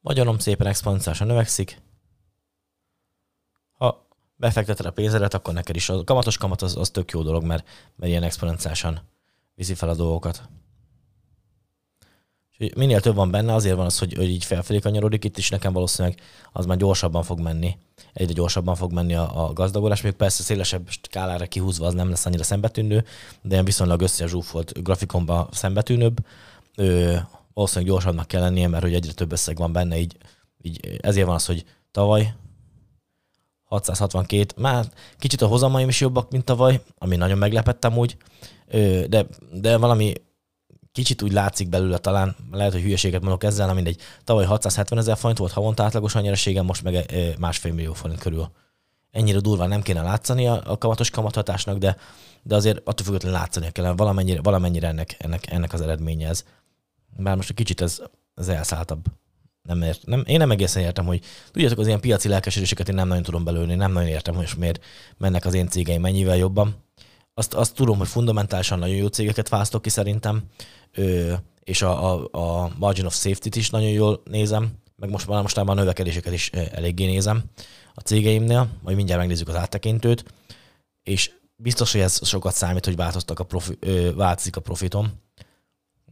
Magyarom 0.00 0.38
szépen 0.38 0.66
exponenciálisan 0.66 1.26
növekszik 1.26 1.80
befekteted 4.38 4.86
a 4.86 4.90
pénzedet, 4.90 5.34
akkor 5.34 5.54
neked 5.54 5.76
is 5.76 5.88
a 5.88 6.04
kamatos 6.04 6.36
kamat 6.36 6.62
az, 6.62 6.76
az 6.76 6.90
tök 6.90 7.10
jó 7.10 7.22
dolog, 7.22 7.44
mert, 7.44 7.68
mert 7.96 8.10
ilyen 8.10 8.22
exponenciálisan 8.22 9.00
viszi 9.54 9.74
fel 9.74 9.88
a 9.88 9.94
dolgokat. 9.94 10.42
Minél 12.76 13.00
több 13.00 13.14
van 13.14 13.30
benne, 13.30 13.54
azért 13.54 13.76
van 13.76 13.86
az, 13.86 13.98
hogy, 13.98 14.14
hogy 14.14 14.28
így 14.28 14.44
felfelé 14.44 14.78
kanyarodik, 14.78 15.24
itt 15.24 15.38
is 15.38 15.48
nekem 15.50 15.72
valószínűleg 15.72 16.20
az 16.52 16.66
már 16.66 16.76
gyorsabban 16.76 17.22
fog 17.22 17.40
menni. 17.40 17.76
Egyre 18.12 18.32
gyorsabban 18.32 18.74
fog 18.74 18.92
menni 18.92 19.14
a, 19.14 19.46
a 19.46 19.52
gazdagodás, 19.52 20.00
még 20.00 20.12
persze 20.12 20.42
szélesebb 20.42 20.88
skálára 20.90 21.46
kihúzva 21.46 21.86
az 21.86 21.94
nem 21.94 22.08
lesz 22.08 22.26
annyira 22.26 22.42
szembetűnő, 22.42 23.04
de 23.42 23.52
ilyen 23.52 23.64
viszonylag 23.64 24.00
összezsúfolt 24.00 24.82
grafikonban 24.82 25.48
szembetűnőbb. 25.52 26.16
Ö, 26.76 27.16
valószínűleg 27.54 27.90
gyorsabbnak 27.90 28.26
kell 28.26 28.40
lennie, 28.40 28.68
mert 28.68 28.82
hogy 28.82 28.94
egyre 28.94 29.12
több 29.12 29.32
összeg 29.32 29.56
van 29.56 29.72
benne, 29.72 29.98
így, 29.98 30.16
így 30.62 30.98
ezért 31.02 31.26
van 31.26 31.34
az, 31.34 31.46
hogy 31.46 31.64
tavaly 31.90 32.34
662, 33.68 34.46
már 34.56 34.86
kicsit 35.18 35.42
a 35.42 35.46
hozamaim 35.46 35.88
is 35.88 36.00
jobbak, 36.00 36.30
mint 36.30 36.44
tavaly, 36.44 36.80
ami 36.98 37.16
nagyon 37.16 37.38
meglepettem 37.38 37.98
úgy, 37.98 38.16
de, 39.08 39.26
de 39.52 39.76
valami 39.76 40.12
kicsit 40.92 41.22
úgy 41.22 41.32
látszik 41.32 41.68
belőle 41.68 41.98
talán, 41.98 42.36
lehet, 42.50 42.72
hogy 42.72 42.82
hülyeséget 42.82 43.20
mondok 43.20 43.44
ezzel, 43.44 43.74
mindegy. 43.74 44.00
Tavaly 44.24 44.44
670 44.44 44.98
ezer 44.98 45.16
forint 45.16 45.38
volt 45.38 45.52
havonta 45.52 45.82
átlagosan 45.82 46.22
nyereségem, 46.22 46.64
most 46.64 46.82
meg 46.82 47.12
másfél 47.38 47.72
millió 47.72 47.92
forint 47.92 48.20
körül. 48.20 48.50
Ennyire 49.10 49.40
durván 49.40 49.68
nem 49.68 49.82
kéne 49.82 50.02
látszani 50.02 50.46
a, 50.46 50.76
kamatos 50.78 51.10
kamathatásnak, 51.10 51.78
de, 51.78 51.96
de 52.42 52.54
azért 52.54 52.78
attól 52.78 53.06
függetlenül 53.06 53.38
látszani 53.38 53.72
kell, 53.72 53.92
valamennyire, 53.92 54.40
valamennyire 54.42 54.88
ennek, 54.88 55.16
ennek, 55.18 55.52
ennek 55.52 55.72
az 55.72 55.80
eredménye 55.80 56.28
ez. 56.28 56.44
Bár 57.16 57.36
most 57.36 57.50
egy 57.50 57.56
kicsit 57.56 57.80
ez, 57.80 58.02
ez 58.34 58.48
elszálltabb 58.48 59.04
nem 59.68 59.82
ért, 59.82 60.06
nem, 60.06 60.22
én 60.26 60.38
nem 60.38 60.50
egészen 60.50 60.82
értem, 60.82 61.06
hogy 61.06 61.20
tudjátok, 61.50 61.78
az 61.78 61.86
ilyen 61.86 62.00
piaci 62.00 62.28
lelkesedéseket 62.28 62.88
én 62.88 62.94
nem 62.94 63.08
nagyon 63.08 63.22
tudom 63.22 63.44
belőni, 63.44 63.74
nem 63.74 63.92
nagyon 63.92 64.08
értem, 64.08 64.34
hogy 64.34 64.50
miért 64.58 64.84
mennek 65.16 65.44
az 65.44 65.54
én 65.54 65.68
cégeim 65.68 66.00
mennyivel 66.00 66.36
jobban. 66.36 66.76
Azt, 67.34 67.54
azt 67.54 67.74
tudom, 67.74 67.98
hogy 67.98 68.08
fundamentálisan 68.08 68.78
nagyon 68.78 68.96
jó 68.96 69.06
cégeket 69.06 69.48
választok 69.48 69.82
ki 69.82 69.88
szerintem. 69.88 70.42
Ö, 70.92 71.32
és 71.64 71.82
a, 71.82 72.14
a, 72.14 72.28
a 72.30 72.70
margin 72.78 73.04
of 73.04 73.14
safety-t 73.14 73.56
is 73.56 73.70
nagyon 73.70 73.90
jól 73.90 74.22
nézem, 74.24 74.72
meg 74.96 75.10
most 75.10 75.26
már 75.26 75.42
mostában 75.42 75.76
a 75.76 75.80
növekedéseket 75.80 76.32
is 76.32 76.50
eléggé 76.50 77.06
nézem 77.06 77.42
a 77.94 78.00
cégeimnél, 78.00 78.68
majd 78.82 78.96
mindjárt 78.96 79.20
megnézzük 79.20 79.48
az 79.48 79.54
áttekintőt, 79.54 80.24
és 81.02 81.30
biztos, 81.56 81.92
hogy 81.92 82.00
ez 82.00 82.26
sokat 82.26 82.54
számít, 82.54 82.84
hogy 82.84 82.96
változtak 82.96 83.38
a 83.38 83.44
profi, 83.44 83.76
ö, 83.80 84.14
változik 84.14 84.56
a 84.56 84.60
profitom, 84.60 85.12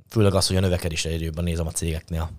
főleg 0.09 0.35
az, 0.35 0.47
hogy 0.47 0.57
a 0.57 0.61
növekedésre 0.61 1.11
jövőben 1.11 1.45
nézem 1.45 1.67
a 1.67 1.71
cégeknél. 1.71 2.31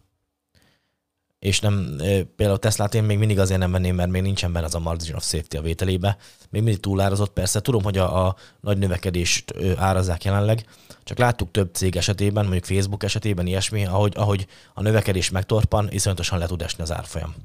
És 1.47 1.59
nem, 1.59 1.95
például 2.35 2.59
Teslát 2.59 2.93
én 2.93 3.03
még 3.03 3.17
mindig 3.17 3.39
azért 3.39 3.59
nem 3.59 3.71
venném, 3.71 3.95
mert 3.95 4.09
még 4.09 4.21
nincsen 4.21 4.51
benne 4.51 4.65
az 4.65 4.75
a 4.75 4.79
margin 4.79 5.15
of 5.15 5.23
safety 5.23 5.57
a 5.57 5.61
vételébe. 5.61 6.17
Még 6.49 6.61
mindig 6.61 6.79
túlárazott, 6.81 7.33
persze 7.33 7.61
tudom, 7.61 7.83
hogy 7.83 7.97
a, 7.97 8.27
a 8.27 8.35
nagy 8.59 8.77
növekedést 8.77 9.53
árazzák 9.77 10.23
jelenleg, 10.23 10.65
csak 11.03 11.17
láttuk 11.17 11.51
több 11.51 11.73
cég 11.73 11.95
esetében, 11.95 12.43
mondjuk 12.43 12.65
Facebook 12.65 13.03
esetében 13.03 13.47
ilyesmi, 13.47 13.85
ahogy, 13.85 14.13
ahogy 14.15 14.47
a 14.73 14.81
növekedés 14.81 15.29
megtorpan, 15.29 15.91
iszonyatosan 15.91 16.39
le 16.39 16.45
tud 16.45 16.61
esni 16.61 16.83
az 16.83 16.91
árfolyam. 16.91 17.35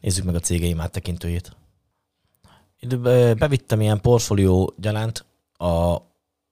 Nézzük 0.00 0.24
meg 0.24 0.34
a 0.34 0.40
cégeim 0.40 0.80
áttekintőjét. 0.80 1.56
Itt 2.80 2.98
bevittem 3.38 3.80
ilyen 3.80 4.00
portfólió 4.00 4.74
gyanánt 4.76 5.24
a 5.56 5.96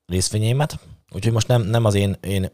részvényeimet, 0.07 0.79
úgyhogy 1.15 1.33
most 1.33 1.49
nem, 1.49 1.63
nem 1.63 1.85
az 1.85 1.95
én, 1.95 2.17
én 2.21 2.51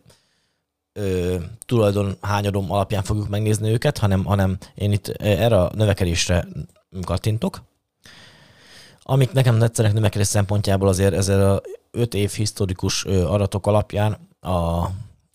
ö, 0.92 1.36
tulajdon 1.66 2.16
hányadom 2.20 2.72
alapján 2.72 3.02
fogjuk 3.02 3.28
megnézni 3.28 3.70
őket, 3.70 3.98
hanem, 3.98 4.24
hanem 4.24 4.58
én 4.74 4.92
itt 4.92 5.08
erre 5.08 5.60
a 5.60 5.70
növekedésre 5.74 6.46
kattintok. 7.04 7.62
Amik 9.02 9.32
nekem 9.32 9.58
tetszenek 9.58 9.92
növekedés 9.92 10.26
szempontjából 10.26 10.88
azért 10.88 11.14
ezzel 11.14 11.50
a 11.50 11.60
5 11.90 12.14
év 12.14 12.30
historikus 12.30 13.04
adatok 13.04 13.66
alapján 13.66 14.12
a 14.40 14.88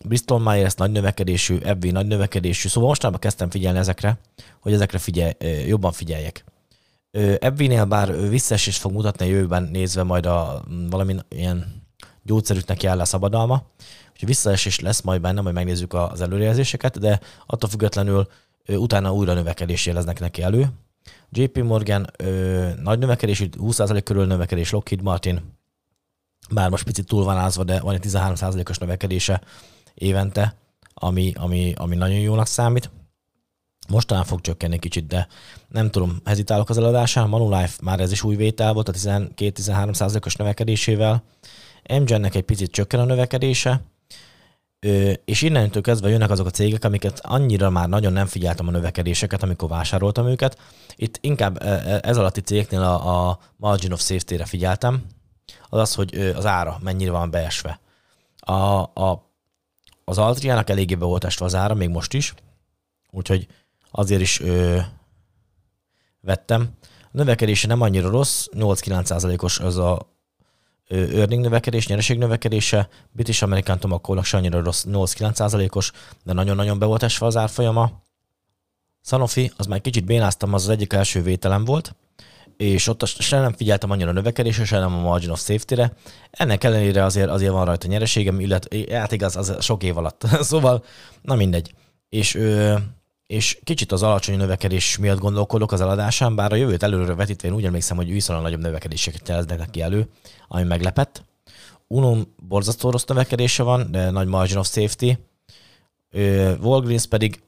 Bristol 0.03 0.39
Myers 0.39 0.74
nagy 0.74 0.91
növekedésű, 0.91 1.58
Ebbi 1.58 1.91
nagy 1.91 2.08
növekedésű, 2.08 2.67
szóval 2.67 2.89
mostanában 2.89 3.22
kezdtem 3.22 3.50
figyelni 3.50 3.77
ezekre, 3.77 4.17
hogy 4.60 4.74
ezekre 4.74 4.98
figyelj, 4.98 5.32
jobban 5.67 5.91
figyeljek. 5.91 6.44
Ebbinél 7.39 7.86
bár 7.86 8.29
visszaesés 8.29 8.77
fog 8.77 8.91
mutatni 8.91 9.25
a 9.25 9.29
jövőben 9.29 9.63
nézve 9.63 10.03
majd 10.03 10.25
a 10.25 10.63
valami 10.89 11.15
ilyen 11.29 11.75
gyógyszerüknek 12.25 12.84
jár 12.84 12.96
le 12.96 13.03
szabadalma, 13.03 13.63
úgyhogy 14.12 14.27
visszaesés 14.27 14.79
lesz 14.79 15.01
majd 15.01 15.22
benne, 15.22 15.41
majd 15.41 15.55
megnézzük 15.55 15.94
az 15.94 16.22
előrejelzéseket, 16.22 17.00
de 17.00 17.20
attól 17.46 17.70
függetlenül 17.70 18.27
utána 18.67 19.13
újra 19.13 19.34
növekedés 19.34 19.86
jeleznek 19.86 20.20
neki 20.20 20.41
elő. 20.41 20.67
JP 21.29 21.58
Morgan 21.63 22.08
ö, 22.17 22.70
nagy 22.82 23.00
növekedés, 23.00 23.44
20% 23.51 24.01
körül 24.03 24.25
növekedés, 24.25 24.72
Lockheed 24.72 25.01
Martin, 25.01 25.41
bár 26.50 26.70
most 26.70 26.84
picit 26.84 27.08
túl 27.08 27.24
van 27.24 27.38
ázva, 27.38 27.63
de 27.63 27.79
van 27.79 27.94
egy 27.94 28.05
13%-os 28.08 28.77
növekedése 28.77 29.41
évente, 29.94 30.55
ami, 30.94 31.34
ami, 31.36 31.74
ami 31.77 31.96
nagyon 31.96 32.20
jónak 32.20 32.48
számít. 32.48 32.89
Most 33.88 34.08
talán 34.08 34.24
fog 34.24 34.41
csökkenni 34.41 34.79
kicsit, 34.79 35.08
de 35.08 35.27
nem 35.67 35.91
tudom, 35.91 36.22
hezitálok 36.25 36.70
az 36.70 36.77
eladásán. 36.77 37.29
Manulife 37.29 37.77
már 37.82 38.00
ez 38.00 38.12
is 38.12 38.24
új 38.24 38.36
vétel 38.36 38.74
volt 38.74 38.89
a 38.89 38.91
12-13 38.91 40.25
os 40.25 40.36
növekedésével. 40.36 41.24
MGen-nek 41.89 42.35
egy 42.35 42.43
picit 42.43 42.71
csökken 42.71 42.99
a 42.99 43.05
növekedése, 43.05 43.81
és 45.25 45.41
innentől 45.41 45.81
kezdve 45.81 46.09
jönnek 46.09 46.29
azok 46.29 46.45
a 46.45 46.49
cégek, 46.49 46.83
amiket 46.83 47.19
annyira 47.23 47.69
már 47.69 47.89
nagyon 47.89 48.13
nem 48.13 48.25
figyeltem 48.25 48.67
a 48.67 48.71
növekedéseket, 48.71 49.43
amikor 49.43 49.69
vásároltam 49.69 50.27
őket. 50.27 50.57
Itt 50.95 51.17
inkább 51.21 51.61
e, 51.61 51.67
e, 51.67 51.99
ez 52.03 52.17
alatti 52.17 52.41
cégeknél 52.41 52.81
a, 52.81 53.29
a 53.29 53.39
margin 53.55 53.91
of 53.91 54.01
safety-re 54.01 54.45
figyeltem, 54.45 55.05
az 55.69 55.79
az, 55.79 55.93
hogy 55.93 56.15
az 56.35 56.45
ára 56.45 56.77
mennyire 56.81 57.11
van 57.11 57.29
beesve. 57.29 57.79
A, 58.39 58.53
a, 58.53 59.31
az 60.03 60.17
Altriának 60.17 60.69
eléggé 60.69 60.95
be 60.95 61.05
volt 61.05 61.23
esve 61.23 61.45
az 61.45 61.55
ára, 61.55 61.73
még 61.73 61.89
most 61.89 62.13
is, 62.13 62.33
úgyhogy 63.11 63.47
azért 63.91 64.21
is 64.21 64.39
ö, 64.39 64.79
vettem. 66.21 66.69
A 67.01 67.17
növekedése 67.17 67.67
nem 67.67 67.81
annyira 67.81 68.09
rossz, 68.09 68.47
8-9%-os 68.51 69.59
az 69.59 69.77
a 69.77 70.14
earning 70.89 71.41
növekedés, 71.41 71.87
nyereség 71.87 72.17
növekedése, 72.17 72.89
British 73.11 73.43
American 73.43 73.79
Tobacco-nak 73.79 74.25
se 74.25 74.37
annyira 74.37 74.63
rossz, 74.63 74.85
8-9%-os, 74.89 75.91
de 76.23 76.33
nagyon-nagyon 76.33 76.79
be 76.79 76.85
volt 76.85 77.03
esve 77.03 77.25
az 77.25 77.37
árfolyama. 77.37 78.03
Sanofi, 79.01 79.51
az 79.57 79.65
már 79.65 79.81
kicsit 79.81 80.05
bénáztam, 80.05 80.53
az 80.53 80.63
az 80.63 80.69
egyik 80.69 80.93
első 80.93 81.21
vételem 81.21 81.65
volt, 81.65 81.95
és 82.57 82.87
ott 82.87 83.05
se 83.05 83.39
nem 83.39 83.53
figyeltem 83.53 83.91
annyira 83.91 84.09
a 84.09 84.13
növekedésre, 84.13 84.65
se 84.65 84.79
nem 84.79 84.93
a 84.93 85.01
margin 85.01 85.29
of 85.29 85.39
safety-re. 85.39 85.93
Ennek 86.31 86.63
ellenére 86.63 87.03
azért, 87.03 87.29
azért 87.29 87.51
van 87.51 87.65
rajta 87.65 87.87
nyereségem, 87.87 88.39
illetve 88.39 88.97
hát 88.97 89.11
igaz, 89.11 89.35
az 89.35 89.55
sok 89.59 89.83
év 89.83 89.97
alatt. 89.97 90.23
szóval, 90.41 90.83
na 91.21 91.35
mindegy. 91.35 91.73
És 92.09 92.35
ö, 92.35 92.75
és 93.27 93.60
kicsit 93.63 93.91
az 93.91 94.03
alacsony 94.03 94.38
növekedés 94.38 94.98
miatt 94.98 95.20
gondolkodok 95.20 95.72
az 95.72 95.82
eladásán, 95.82 96.36
bár 96.36 96.51
a 96.51 96.55
jövőt 96.55 96.84
előre 96.84 97.13
vetítve 97.13 97.48
én 97.48 97.53
úgy 97.53 97.65
emlékszem, 97.65 97.98
hogy 97.98 98.12
viszonylag 98.12 98.44
nagyobb 98.46 98.62
növekedéseket 98.62 99.27
jeleznek 99.27 99.58
neki 99.58 99.82
elő, 99.82 100.10
ami 100.48 100.63
meglepett. 100.63 101.24
Unum 101.88 102.36
borzasztó 102.48 102.89
rossz 102.89 103.03
növekedése 103.03 103.63
van, 103.63 103.91
de 103.91 104.10
nagy 104.10 104.27
margin 104.27 104.58
of 104.58 104.72
safety. 104.72 105.12
Walgreens 106.62 107.05
pedig 107.05 107.44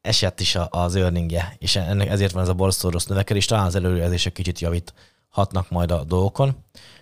esett 0.00 0.40
is 0.40 0.56
az 0.70 0.94
earningje, 0.94 1.56
és 1.58 1.76
ennek 1.76 2.08
ezért 2.08 2.32
van 2.32 2.42
ez 2.42 2.48
a 2.48 2.54
borzasztó 2.54 2.88
rossz 2.88 3.06
növekedés, 3.06 3.44
talán 3.44 3.66
az 3.66 3.74
előrejelzések 3.74 4.32
kicsit 4.32 4.60
javít 4.60 4.94
hatnak 5.28 5.70
majd 5.70 5.90
a 5.90 6.04
dolgokon. 6.04 6.56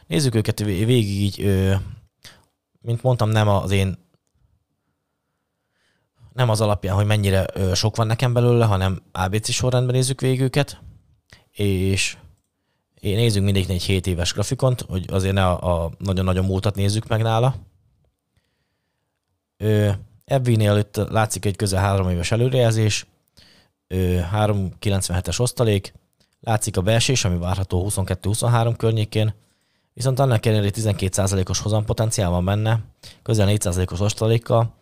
Nézzük 0.06 0.34
őket 0.34 0.58
végig 0.58 1.08
így, 1.08 1.68
mint 2.80 3.02
mondtam, 3.02 3.28
nem 3.28 3.48
az 3.48 3.70
én 3.70 3.98
nem 6.36 6.48
az 6.48 6.60
alapján, 6.60 6.94
hogy 6.94 7.06
mennyire 7.06 7.46
sok 7.74 7.96
van 7.96 8.06
nekem 8.06 8.32
belőle, 8.32 8.64
hanem 8.64 9.02
ABC 9.12 9.50
sorrendben 9.50 9.94
nézzük 9.94 10.20
végig 10.20 10.40
őket, 10.40 10.80
és 11.50 12.16
nézzük 13.00 13.42
mindig 13.42 13.70
egy 13.70 13.82
7 13.82 14.06
éves 14.06 14.32
grafikont, 14.32 14.80
hogy 14.80 15.04
azért 15.10 15.34
ne 15.34 15.46
a, 15.46 15.84
a 15.84 15.90
nagyon-nagyon 15.98 16.44
múltat 16.44 16.74
nézzük 16.74 17.08
meg 17.08 17.22
nála. 17.22 17.54
Ebbinél 20.24 20.76
itt 20.76 20.96
látszik 20.96 21.44
egy 21.44 21.56
közel 21.56 21.82
3 21.82 22.10
éves 22.10 22.30
előrejelzés, 22.30 23.06
397-es 23.88 25.40
osztalék, 25.40 25.94
látszik 26.40 26.76
a 26.76 26.80
beesés, 26.82 27.24
ami 27.24 27.38
várható 27.38 27.86
22-23 27.90 28.74
környékén, 28.76 29.34
viszont 29.92 30.18
annak 30.18 30.46
ellenére 30.46 30.72
12%-os 30.74 31.60
hozampotenciál 31.60 32.30
van 32.30 32.44
benne, 32.44 32.80
közel 33.22 33.48
4%-os 33.50 34.00
osztalékkal, 34.00 34.74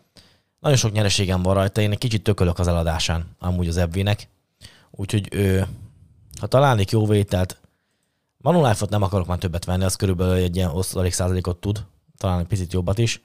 nagyon 0.65 0.79
sok 0.79 0.91
nyereségem 0.91 1.41
van 1.41 1.53
rajta, 1.53 1.81
én 1.81 1.91
egy 1.91 1.97
kicsit 1.97 2.23
tökölök 2.23 2.59
az 2.59 2.67
eladásán, 2.67 3.35
amúgy 3.39 3.67
az 3.67 3.77
ebvének. 3.77 4.27
Úgyhogy 4.91 5.27
ő, 5.31 5.67
ha 6.39 6.47
találnék 6.47 6.91
jó 6.91 7.05
vételt, 7.05 7.57
Manulife-ot 8.37 8.89
nem 8.89 9.01
akarok 9.01 9.27
már 9.27 9.37
többet 9.37 9.65
venni, 9.65 9.83
az 9.83 9.95
körülbelül 9.95 10.33
egy 10.33 10.55
ilyen 10.55 10.69
osztalék 10.69 11.13
százalékot 11.13 11.57
tud, 11.57 11.85
talán 12.17 12.39
egy 12.39 12.45
picit 12.45 12.73
jobbat 12.73 12.97
is, 12.97 13.21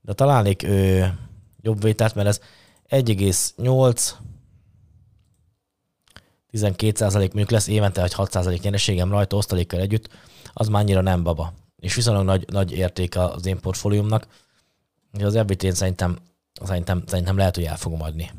de 0.00 0.12
találnék 0.12 0.62
ő, 0.62 1.12
jobb 1.60 1.82
vételt, 1.82 2.14
mert 2.14 2.28
ez 2.28 2.40
1,8 2.88 4.10
12 6.50 6.96
százalék 6.96 7.28
mondjuk 7.28 7.50
lesz 7.50 7.66
évente 7.66 8.02
egy 8.02 8.14
6 8.14 8.30
százalék 8.30 8.62
nyereségem 8.62 9.10
rajta 9.10 9.36
osztalékkal 9.36 9.80
együtt, 9.80 10.08
az 10.52 10.68
már 10.68 10.82
annyira 10.82 11.00
nem 11.00 11.22
baba. 11.22 11.52
És 11.78 11.94
viszonylag 11.94 12.24
nagy, 12.24 12.44
nagy 12.50 12.72
értéke 12.72 13.24
az 13.24 13.46
én 13.46 13.60
portfóliumnak. 13.60 14.26
Az 15.12 15.34
ebbit 15.34 15.62
én 15.62 15.74
szerintem 15.74 16.18
Szerintem, 16.62 17.02
szerintem 17.06 17.36
lehet, 17.36 17.54
hogy 17.54 17.64
el 17.64 17.76
fogom 17.76 18.02
adni. 18.02 18.30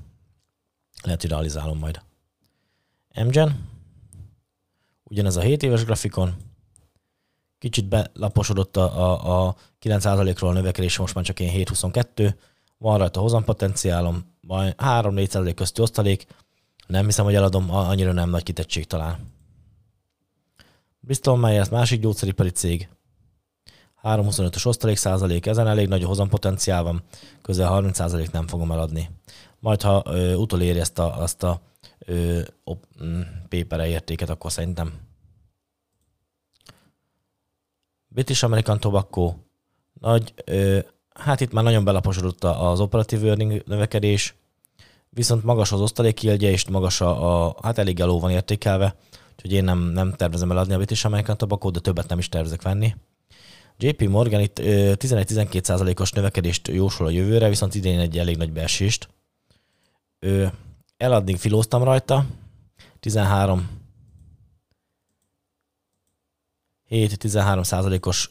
Lehet, 1.04 1.22
hogy 1.22 1.30
realizálom 1.30 1.78
majd. 1.78 2.02
Mgen. 3.26 3.70
Ugyanez 5.04 5.36
a 5.36 5.42
7 5.42 5.64
éves 5.64 5.84
grafikon. 5.84 6.36
Kicsit 7.60 7.86
belaposodott 7.86 8.78
a, 8.78 8.84
a, 8.84 9.48
a 9.48 9.56
9%-ról 9.82 10.50
a 10.50 10.54
növekedés, 10.54 10.98
most 10.98 11.16
már 11.16 11.24
csak 11.24 11.40
én 11.40 11.66
7-22. 11.68 12.36
Van 12.78 12.98
rajta 12.98 13.20
hozampotenciálom, 13.20 14.36
majd 14.42 14.76
3-4% 14.78 15.52
közti 15.56 15.82
osztalék. 15.82 16.28
Nem 16.88 17.06
hiszem, 17.06 17.26
hogy 17.26 17.36
eladom, 17.36 17.72
annyira 17.72 18.12
nem 18.12 18.30
nagy 18.30 18.44
kitettség 18.44 18.86
talán. 18.86 19.34
Bristol 21.00 21.38
Myers 21.38 21.70
másik 21.70 22.02
gyógyszeripari 22.02 22.50
cég. 22.50 22.90
3,25-ös 24.06 24.66
osztalék 24.66 24.98
százalék, 24.98 25.46
ezen 25.46 25.68
elég 25.68 25.88
nagy 25.88 26.04
hozampotenciál 26.04 26.84
van, 26.84 27.04
közel 27.42 27.68
30 27.68 27.98
százalék 27.98 28.32
nem 28.32 28.48
fogom 28.48 28.72
eladni. 28.72 29.10
Majd, 29.60 29.82
ha 29.82 30.04
ö, 30.06 30.34
utoléri 30.34 30.80
ezt 30.80 31.00
a, 31.00 31.22
azt 31.22 31.44
a 31.44 31.62
ö, 32.00 32.42
op, 32.64 32.86
mm, 33.04 33.22
pépere 33.50 33.88
értéket, 33.88 34.30
akkor 34.30 34.52
szerintem 34.52 34.94
British 38.08 38.44
American 38.44 38.80
Tobacco 38.80 39.34
nagy, 40.00 40.34
ö, 40.46 40.80
hát 41.10 41.42
itt 41.42 41.52
már 41.52 41.64
nagyon 41.64 41.84
belaposodott 41.84 42.44
az 42.44 42.80
operatív 42.80 43.26
earning 43.26 43.64
növekedés, 43.66 44.36
viszont 45.10 45.44
magas 45.44 45.72
az 45.72 45.82
osztalék 45.82 46.24
és 46.24 46.68
magas 46.68 47.02
a, 47.02 47.46
a 47.46 47.56
hát 47.62 47.78
elég 47.78 48.00
eló 48.00 48.20
van 48.20 48.32
értékelve, 48.32 48.96
Úgyhogy 49.36 49.54
én 49.54 49.64
nem, 49.64 49.80
nem 49.80 50.14
tervezem 50.14 50.52
eladni 50.52 50.74
a 50.74 50.78
British 50.78 51.06
American 51.06 51.38
Tobacco, 51.38 51.70
de 51.70 51.80
többet 51.80 52.08
nem 52.08 52.18
is 52.18 52.30
tervezek 52.30 52.62
venni. 52.62 52.96
JP 53.78 54.02
Morgan 54.02 54.42
itt 54.42 54.60
11-12%-os 54.60 56.12
növekedést 56.12 56.68
jósol 56.68 57.08
a 57.08 57.10
jövőre, 57.10 57.50
viszont 57.50 57.76
idén 57.76 58.00
egy 58.00 58.18
elég 58.18 58.38
nagy 58.38 58.52
beesést. 58.52 59.10
Eladdig 60.98 61.38
filóztam 61.38 61.84
rajta, 61.84 62.26
13 63.00 63.70
7-13 66.90 67.64
százalékos 67.64 68.30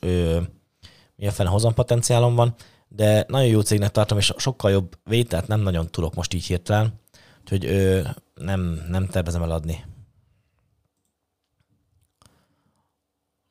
milyen 1.17 1.33
fene 1.33 1.49
hozampotenciálom 1.49 2.35
van, 2.35 2.55
de 2.89 3.25
nagyon 3.29 3.49
jó 3.49 3.61
cégnek 3.61 3.91
tartom, 3.91 4.19
és 4.19 4.33
sokkal 4.37 4.71
jobb 4.71 4.99
vételt 5.05 5.47
nem 5.47 5.61
nagyon 5.61 5.91
tudok 5.91 6.15
most 6.15 6.35
így 6.35 6.45
hirtelen, 6.45 7.01
úgyhogy 7.41 7.65
ö, 7.65 8.09
nem, 8.35 8.85
nem 8.89 9.07
tervezem 9.07 9.43
eladni. 9.43 9.85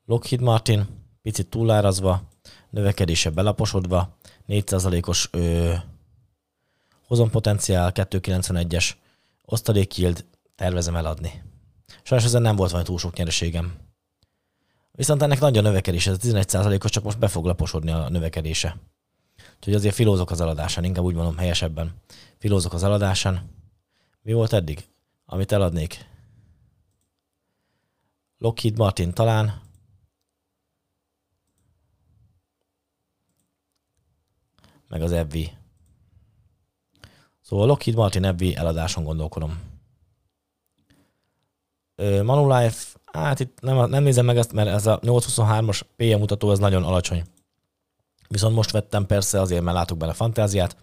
Lockheed 0.05 0.41
Martin, 0.41 1.02
picit 1.24 1.48
túlárazva, 1.48 2.22
növekedése 2.70 3.30
belaposodva, 3.30 4.18
4%-os 4.48 5.30
ö, 5.32 5.74
hozampotenciál, 7.08 7.92
291-es 7.96 8.92
osztalék 9.46 9.98
yield, 9.98 10.25
tervezem 10.56 10.96
eladni. 10.96 11.44
Sajnos 12.03 12.25
ezen 12.25 12.42
nem 12.42 12.56
volt 12.56 12.72
valami 12.72 12.88
túl 12.88 12.98
sok 12.98 13.15
nyereségem. 13.15 13.74
Viszont 14.92 15.22
ennek 15.22 15.39
nagy 15.39 15.58
a 15.58 15.62
növekedés, 15.62 16.08
ez 16.08 16.13
a 16.13 16.27
11%-os, 16.27 16.92
csak 16.92 17.03
most 17.03 17.20
be 17.20 17.27
fog 17.27 17.46
laposodni 17.46 17.92
a 17.92 18.10
növekedése. 18.10 18.77
Úgyhogy 19.56 19.74
azért 19.74 19.96
filózok 19.96 20.32
az 20.32 20.42
eladásán, 20.42 20.84
inkább 20.84 21.03
úgy 21.03 21.15
mondom 21.15 21.38
helyesebben. 21.38 21.94
Filózok 22.38 22.74
az 22.74 22.84
eladásán. 22.84 23.50
Mi 24.22 24.34
volt 24.34 24.53
eddig? 24.53 24.86
Amit 25.25 25.51
eladnék? 25.51 26.06
Lockheed 28.38 28.77
Martin 28.77 29.13
talán. 29.13 29.62
Meg 34.93 35.01
az 35.01 35.15
FV. 35.29 35.38
Szóval 37.41 37.67
Lockheed 37.67 37.97
Martin 37.97 38.35
FV 38.38 38.43
eladáson 38.59 39.03
gondolkodom. 39.03 39.59
Manulife 42.23 43.00
Hát 43.13 43.39
itt 43.39 43.59
nem, 43.62 43.89
nem 43.89 44.03
nézem 44.03 44.25
meg 44.25 44.38
ezt, 44.38 44.53
mert 44.53 44.67
ez 44.67 44.85
a 44.85 45.00
823-as 45.00 45.81
PM 45.95 46.19
mutató 46.19 46.50
az 46.50 46.59
nagyon 46.59 46.83
alacsony. 46.83 47.23
Viszont 48.27 48.55
most 48.55 48.71
vettem 48.71 49.05
persze 49.05 49.41
azért, 49.41 49.63
mert 49.63 49.77
látok 49.77 49.97
bele 49.97 50.13
fantáziát, 50.13 50.77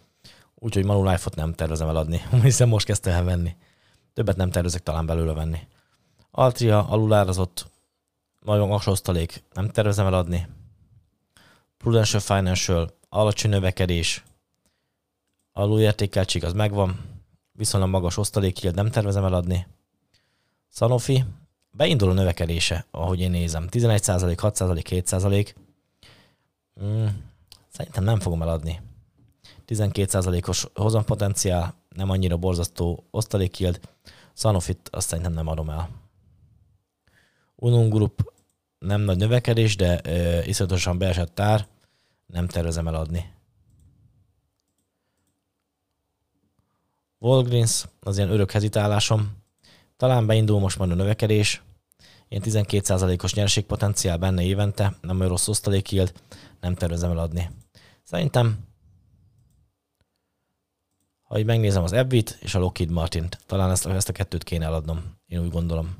úgyhogy 0.54 0.84
Manulife-ot 0.84 1.34
nem 1.34 1.52
tervezem 1.54 1.88
eladni, 1.88 2.22
hiszen 2.42 2.68
most 2.68 2.86
kezdtem 2.86 3.12
el 3.12 3.24
venni. 3.24 3.56
Többet 4.12 4.36
nem 4.36 4.50
tervezek 4.50 4.82
talán 4.82 5.06
belőle 5.06 5.32
venni. 5.32 5.58
Altria 6.30 6.86
alulárazott, 6.88 7.70
nagyon 8.40 8.68
magas 8.68 8.86
osztalék, 8.86 9.44
nem 9.54 9.68
tervezem 9.68 10.06
eladni. 10.06 10.48
Prudential 11.76 12.20
Financial, 12.20 12.98
alacsony 13.10 13.50
növekedés, 13.50 14.24
alulértékeltség 15.52 16.44
az 16.44 16.52
megvan, 16.52 17.00
viszonylag 17.52 17.90
magas 17.90 18.16
osztalék, 18.16 18.72
nem 18.72 18.90
tervezem 18.90 19.24
eladni. 19.24 19.66
Sanofi, 20.68 21.24
beindul 21.70 22.10
a 22.10 22.12
növekedése, 22.12 22.86
ahogy 22.90 23.20
én 23.20 23.30
nézem. 23.30 23.66
11% 23.70 24.34
6% 24.36 24.84
7 24.88 25.14
mm, 26.82 27.06
Szerintem 27.68 28.04
nem 28.04 28.20
fogom 28.20 28.42
eladni. 28.42 28.80
12% 29.66 30.48
os 30.48 30.66
hozampotenciál, 30.74 31.74
nem 31.88 32.10
annyira 32.10 32.36
borzasztó 32.36 33.04
osztalékkild. 33.10 33.80
Sanofit 34.32 34.88
azt 34.92 35.08
szerintem 35.08 35.32
nem 35.32 35.46
adom 35.46 35.70
el. 35.70 35.88
Unum 37.56 37.88
Group 37.88 38.32
nem 38.78 39.00
nagy 39.00 39.16
növekedés, 39.16 39.76
de 39.76 40.00
uh, 40.06 40.48
iszonyatosan 40.48 40.98
beesett 40.98 41.34
tár, 41.34 41.66
nem 42.32 42.46
tervezem 42.46 42.88
eladni. 42.88 43.32
Walgreens, 47.18 47.84
az 48.00 48.16
ilyen 48.16 48.30
örök 48.30 48.50
hezitálásom. 48.50 49.38
Talán 49.96 50.26
beindul 50.26 50.60
most 50.60 50.78
majd 50.78 50.90
a 50.90 50.94
növekedés, 50.94 51.62
ilyen 52.28 52.42
12%-os 52.46 53.34
nyereségpotenciál 53.34 54.16
benne 54.16 54.42
évente, 54.42 54.96
nem 55.00 55.16
olyan 55.16 55.28
rossz 55.28 55.48
osztalék 55.48 55.92
nem 56.60 56.74
tervezem 56.74 57.10
eladni. 57.10 57.50
Szerintem, 58.02 58.58
ha 61.22 61.38
így 61.38 61.44
megnézem 61.44 61.82
az 61.82 61.92
Ebbit 61.92 62.38
és 62.40 62.54
a 62.54 62.58
Lockheed 62.58 62.90
Martin-t, 62.90 63.38
talán 63.46 63.70
ezt, 63.70 63.86
ezt 63.86 64.08
a 64.08 64.12
kettőt 64.12 64.44
kéne 64.44 64.64
eladnom, 64.64 65.16
én 65.26 65.40
úgy 65.40 65.50
gondolom. 65.50 65.96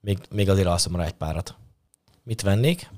Még, 0.00 0.18
még 0.30 0.48
azért 0.48 0.66
alszom 0.66 0.96
rá 0.96 1.04
egy 1.04 1.12
párat. 1.12 1.56
Mit 2.22 2.42
vennék? 2.42 2.90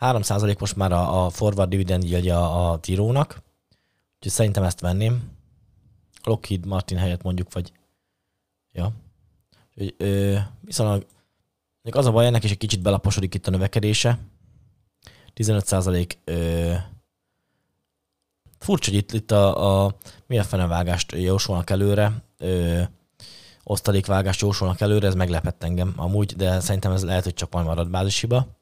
3% 0.00 0.58
most 0.58 0.76
már 0.76 0.92
a, 0.92 1.24
a 1.24 1.30
forward 1.30 1.70
dividend 1.70 2.04
yieldja 2.04 2.70
a 2.70 2.78
Tirónak, 2.78 3.42
úgyhogy 4.16 4.32
szerintem 4.32 4.62
ezt 4.62 4.80
venném. 4.80 5.36
Lockheed 6.24 6.66
Martin 6.66 6.98
helyett 6.98 7.22
mondjuk, 7.22 7.52
vagy 7.52 7.72
Ja. 8.72 8.92
Úgyhogy, 9.74 9.94
ö, 9.98 10.36
viszonylag 10.60 11.06
az 11.90 12.06
a 12.06 12.10
baj, 12.10 12.26
ennek 12.26 12.44
is 12.44 12.50
egy 12.50 12.58
kicsit 12.58 12.82
belaposodik 12.82 13.34
itt 13.34 13.46
a 13.46 13.50
növekedése. 13.50 14.18
15 15.34 15.72
ö, 16.24 16.74
furcsa, 18.58 18.90
hogy 18.90 18.98
itt, 18.98 19.12
itt 19.12 19.30
a, 19.30 19.84
a 19.84 19.96
milyen 20.26 20.44
fenevágást 20.44 21.12
jósolnak 21.12 21.70
előre, 21.70 22.12
ö, 22.38 22.82
osztalékvágást 23.64 24.40
jósolnak 24.40 24.80
előre, 24.80 25.06
ez 25.06 25.14
meglepett 25.14 25.62
engem 25.62 25.92
amúgy, 25.96 26.36
de 26.36 26.60
szerintem 26.60 26.92
ez 26.92 27.04
lehet, 27.04 27.24
hogy 27.24 27.34
csak 27.34 27.52
majd 27.52 27.66
marad 27.66 27.90
bázisiba. 27.90 28.57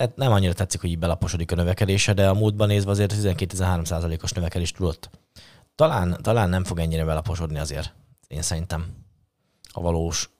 Tehát 0.00 0.16
nem 0.16 0.32
annyira 0.32 0.52
tetszik, 0.52 0.80
hogy 0.80 0.90
így 0.90 0.98
belaposodik 0.98 1.52
a 1.52 1.54
növekedése, 1.54 2.12
de 2.12 2.28
a 2.28 2.34
múltban 2.34 2.68
nézve 2.68 2.90
azért 2.90 3.14
12-13 3.16 4.22
os 4.22 4.32
növekedést 4.32 4.76
tudott. 4.76 5.10
Talán, 5.74 6.18
talán 6.22 6.48
nem 6.48 6.64
fog 6.64 6.78
ennyire 6.78 7.04
belaposodni 7.04 7.58
azért 7.58 7.94
én 8.30 8.42
szerintem 8.42 8.86
a, 9.72 9.80
valós, 9.80 10.30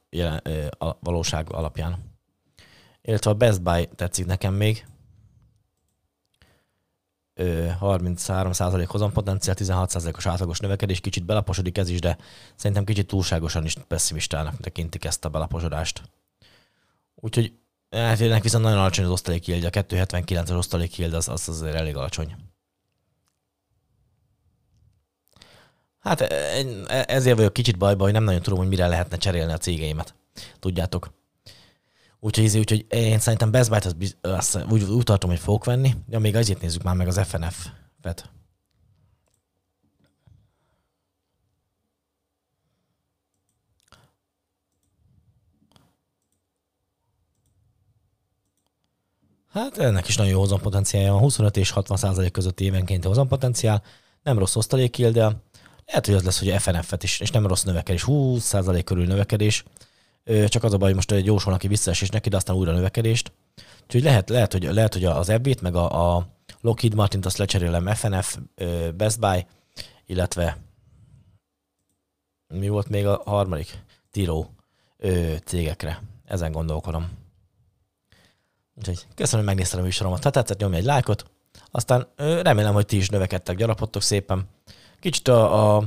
a 0.79 0.97
valóság 1.01 1.53
alapján. 1.53 1.99
Illetve 3.03 3.31
a 3.31 3.35
Best 3.35 3.63
Buy 3.63 3.89
tetszik 3.95 4.27
nekem 4.27 4.55
még. 4.55 4.87
33% 7.37 8.85
hozampotenciál, 8.89 9.57
16%-os 9.59 10.27
átlagos 10.27 10.59
növekedés, 10.59 11.01
kicsit 11.01 11.25
belaposodik 11.25 11.79
ez 11.79 11.89
is, 11.89 12.01
de 12.01 12.19
szerintem 12.55 12.85
kicsit 12.85 13.07
túlságosan 13.07 13.65
is 13.65 13.77
pessimistának 13.89 14.57
tekintik 14.61 15.05
ezt 15.05 15.25
a 15.25 15.29
belaposodást. 15.29 16.03
Úgyhogy 17.15 17.60
hát 17.91 18.21
ennek 18.21 18.43
viszont 18.43 18.65
nagyon 18.65 18.79
alacsony 18.79 19.05
az 19.05 19.11
osztalék 19.11 19.47
yield, 19.47 19.65
a 19.65 19.71
279-es 19.71 20.57
osztalék 20.57 20.99
yield 20.99 21.15
az, 21.15 21.29
az 21.29 21.49
azért 21.49 21.75
elég 21.75 21.97
alacsony. 21.97 22.37
Hát 25.99 26.21
e, 26.21 26.35
e, 26.87 27.05
ezért 27.09 27.37
vagyok 27.37 27.53
kicsit 27.53 27.79
bajban, 27.79 28.03
hogy 28.03 28.13
nem 28.13 28.25
nagyon 28.25 28.43
tudom, 28.43 28.59
hogy 28.59 28.69
mire 28.69 28.87
lehetne 28.87 29.17
cserélni 29.17 29.53
a 29.53 29.59
cégeimet. 29.59 30.15
Tudjátok. 30.59 31.13
Úgyhogy, 32.21 32.59
úgyhogy 32.59 32.87
én 32.89 33.19
szerintem 33.19 33.51
Best 33.51 33.71
Buy-t 33.71 33.85
az, 33.85 33.97
az, 34.21 34.59
úgy, 34.71 34.83
úgy 34.83 35.05
tartom, 35.05 35.31
hogy 35.31 35.39
fogok 35.39 35.65
venni. 35.65 35.95
De 36.07 36.19
még 36.19 36.37
azért 36.37 36.61
nézzük 36.61 36.83
már 36.83 36.95
meg 36.95 37.09
az 37.09 37.21
FNF-et. 37.25 38.31
Hát 49.53 49.79
ennek 49.79 50.09
is 50.09 50.17
nagyon 50.17 50.33
jó 50.33 50.39
hozampotenciálja 50.39 51.13
van. 51.13 51.21
25 51.21 51.57
és 51.57 51.71
60 51.71 51.97
százalék 51.97 52.33
közötti 52.33 52.65
évenkénti 52.65 53.07
hozampotenciál. 53.07 53.83
Nem 54.23 54.39
rossz 54.39 54.57
osztalék 54.57 55.07
de 55.07 55.37
lehet, 55.87 56.07
hogy 56.07 56.15
az 56.15 56.23
lesz, 56.23 56.39
hogy 56.39 56.63
FNF-et 56.63 57.03
is, 57.03 57.21
és 57.21 57.31
nem 57.31 57.47
rossz 57.47 57.63
növekedés, 57.63 58.05
20% 58.07 58.83
körül 58.85 59.07
növekedés. 59.07 59.65
Csak 60.47 60.65
az 60.65 60.73
a 60.73 60.77
baj, 60.77 60.87
hogy 60.87 60.95
most 60.95 61.11
egy 61.11 61.25
jóson, 61.27 61.53
aki 61.53 61.69
visszaesés 61.69 62.09
neki, 62.09 62.29
de 62.29 62.37
aztán 62.37 62.57
újra 62.57 62.73
növekedést. 62.73 63.33
Úgyhogy 63.83 64.03
lehet, 64.03 64.29
lehet, 64.29 64.53
hogy, 64.53 64.63
lehet, 64.63 64.93
hogy 64.93 65.05
az 65.05 65.29
ebbét, 65.29 65.61
meg 65.61 65.75
a, 65.75 66.17
a 66.17 66.27
Lockheed 66.61 66.95
Martin-t 66.95 67.27
azt 67.27 67.37
lecserélem 67.37 67.87
FNF, 67.87 68.37
Best 68.97 69.21
Buy, 69.21 69.47
illetve 70.07 70.59
mi 72.49 72.69
volt 72.69 72.89
még 72.89 73.07
a 73.07 73.23
harmadik? 73.25 73.85
Tiro 74.11 74.47
cégekre. 75.45 76.03
Ezen 76.25 76.53
gondolkodom. 76.53 77.11
Úgyhogy 78.81 79.07
köszönöm, 79.15 79.45
hogy 79.45 79.55
megnéztem 79.55 79.81
a 79.81 79.83
műsoromat. 79.83 80.23
Ha 80.23 80.31
tetszett, 80.31 80.59
nyomj 80.59 80.77
egy 80.77 80.85
lájkot. 80.85 81.25
Aztán 81.71 82.07
remélem, 82.17 82.73
hogy 82.75 82.87
ti 82.87 82.97
is 82.97 83.09
növekedtek, 83.09 83.57
gyarapodtok 83.57 84.03
szépen. 84.03 84.49
Kicsit 85.01 85.29
a, 85.29 85.77
a 85.77 85.83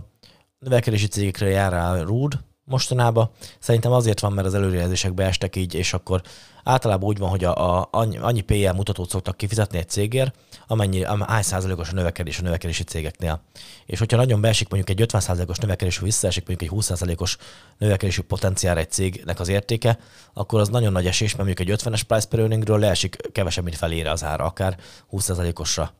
növekedési 0.59 1.07
cégekre 1.07 1.49
jár 1.49 1.71
rá 1.71 2.01
rúd, 2.01 2.39
mostanában. 2.65 3.29
Szerintem 3.59 3.91
azért 3.91 4.19
van, 4.19 4.33
mert 4.33 4.47
az 4.47 4.53
előrejelzések 4.53 5.13
beestek 5.13 5.55
így, 5.55 5.73
és 5.73 5.93
akkor 5.93 6.21
általában 6.63 7.07
úgy 7.09 7.17
van, 7.17 7.29
hogy 7.29 7.43
a, 7.43 7.79
a, 7.79 7.87
annyi, 7.91 8.17
annyi 8.17 8.41
PL 8.41 8.69
mutatót 8.75 9.09
szoktak 9.09 9.37
kifizetni 9.37 9.77
egy 9.77 9.89
cégért, 9.89 10.35
amennyi, 10.67 11.03
am, 11.03 11.21
hány 11.21 11.41
százalékos 11.41 11.89
a 11.89 11.93
növekedés 11.93 12.39
a 12.39 12.41
növekedési 12.41 12.83
cégeknél. 12.83 13.41
És 13.85 13.99
hogyha 13.99 14.17
nagyon 14.17 14.41
beesik 14.41 14.69
mondjuk 14.69 14.97
egy 14.97 15.01
50 15.01 15.21
százalékos 15.21 15.57
növekedés, 15.57 15.99
visszaesik 15.99 16.47
mondjuk 16.47 16.69
egy 16.69 16.75
20 16.75 16.85
százalékos 16.85 17.37
növekedési 17.77 18.21
potenciál 18.21 18.77
egy 18.77 18.91
cégnek 18.91 19.39
az 19.39 19.47
értéke, 19.47 19.97
akkor 20.33 20.59
az 20.59 20.69
nagyon 20.69 20.91
nagy 20.91 21.05
esés, 21.05 21.35
mert 21.35 21.47
mondjuk 21.47 21.69
egy 21.69 21.81
50-es 21.81 22.01
price 22.07 22.27
per 22.27 22.39
earningről 22.39 22.79
leesik 22.79 23.17
kevesebb, 23.31 23.63
mint 23.63 23.75
felére 23.75 24.11
az 24.11 24.23
ára, 24.23 24.45
akár 24.45 24.77
20 25.07 25.23
százalékosra. 25.23 25.93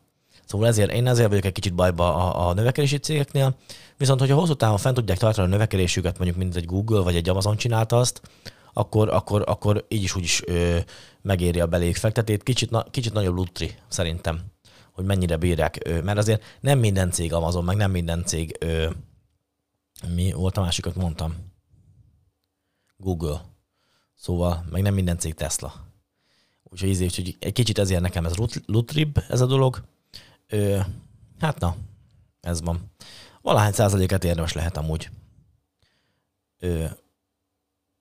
Szóval 0.46 0.66
ezért 0.66 0.92
én 0.92 1.06
ezért 1.06 1.28
vagyok 1.28 1.44
egy 1.44 1.52
kicsit 1.52 1.74
bajba 1.74 2.14
a, 2.14 2.48
a 2.48 2.52
növekedési 2.52 2.98
cégeknél, 2.98 3.56
viszont 3.96 4.20
hogyha 4.20 4.36
hosszú 4.36 4.54
távon 4.54 4.78
fent 4.78 4.94
tudják 4.94 5.18
tartani 5.18 5.46
a 5.46 5.50
növekedésüket, 5.50 6.16
mondjuk 6.18 6.38
mint 6.38 6.56
egy 6.56 6.66
Google 6.66 7.00
vagy 7.00 7.16
egy 7.16 7.28
Amazon 7.28 7.56
csinálta 7.56 7.98
azt, 7.98 8.20
akkor, 8.72 9.08
akkor, 9.08 9.42
akkor 9.46 9.84
így 9.88 10.02
is 10.02 10.16
úgy 10.16 10.22
is 10.22 10.42
ö, 10.46 10.78
megéri 11.22 11.60
a 11.60 11.66
beléjük 11.66 11.96
fektetét. 11.96 12.42
Kicsit, 12.42 12.70
na, 12.70 12.82
kicsit 12.82 13.12
nagyobb 13.12 13.34
lutri 13.34 13.74
szerintem, 13.88 14.40
hogy 14.92 15.04
mennyire 15.04 15.36
bírják. 15.36 15.78
Ö, 15.84 16.00
mert 16.00 16.18
azért 16.18 16.42
nem 16.60 16.78
minden 16.78 17.10
cég 17.10 17.32
Amazon, 17.32 17.64
meg 17.64 17.76
nem 17.76 17.90
minden 17.90 18.24
cég 18.24 18.56
ö, 18.60 18.90
mi 20.14 20.32
volt 20.32 20.56
a 20.56 20.60
másikat 20.60 20.94
mondtam? 20.94 21.34
Google. 22.96 23.40
Szóval, 24.14 24.64
meg 24.70 24.82
nem 24.82 24.94
minden 24.94 25.18
cég 25.18 25.34
Tesla. 25.34 25.74
Úgyhogy, 26.62 26.88
ízé, 26.88 27.04
úgyhogy 27.04 27.36
egy 27.38 27.52
kicsit 27.52 27.78
ezért 27.78 28.00
nekem 28.00 28.24
ez 28.24 28.34
lutrib 28.66 29.18
ez 29.28 29.40
a 29.40 29.46
dolog. 29.46 29.82
Ö, 30.54 30.80
hát 31.40 31.58
na, 31.58 31.76
ez 32.40 32.60
van. 32.60 32.90
Valahány 33.42 33.72
százaléket 33.72 34.24
érdemes 34.24 34.52
lehet 34.52 34.76
amúgy 34.76 35.10
ö, 36.58 36.84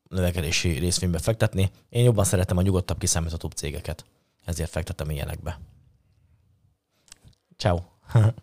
növekedési 0.10 0.70
részvénybe 0.70 1.20
fektetni. 1.20 1.72
Én 1.90 2.04
jobban 2.04 2.26
szeretem 2.26 2.58
a 2.58 2.62
nyugodtabb, 2.62 2.98
kiszámíthatóbb 2.98 3.52
cégeket. 3.52 4.06
Ezért 4.46 4.70
fektetem 4.70 5.10
ilyenekbe. 5.10 5.60
Ciao. 7.58 7.80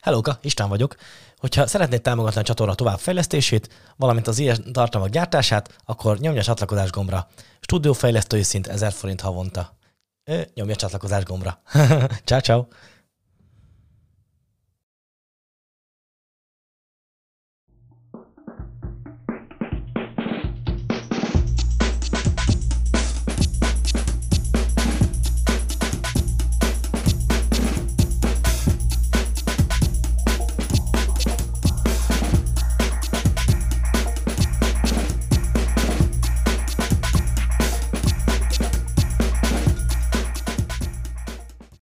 Hellóka, 0.00 0.38
István 0.42 0.68
vagyok. 0.68 0.96
Hogyha 1.36 1.66
szeretnéd 1.66 2.02
támogatni 2.02 2.40
a 2.40 2.44
csatorna 2.44 2.74
továbbfejlesztését, 2.74 3.68
valamint 3.96 4.26
az 4.26 4.38
ilyen 4.38 4.72
tartalmak 4.72 5.10
gyártását, 5.10 5.78
akkor 5.84 6.18
nyomj 6.18 6.38
a 6.38 6.42
csatlakozás 6.42 6.90
gombra. 6.90 7.28
Stúdiófejlesztői 7.60 8.42
szint 8.42 8.66
1000 8.66 8.92
forint 8.92 9.20
havonta. 9.20 9.80
Nyomj 10.54 10.72
a 10.72 10.76
csatlakozás 10.76 11.24
gombra. 11.24 11.62
ciao, 12.24 12.40
ciao. 12.40 12.68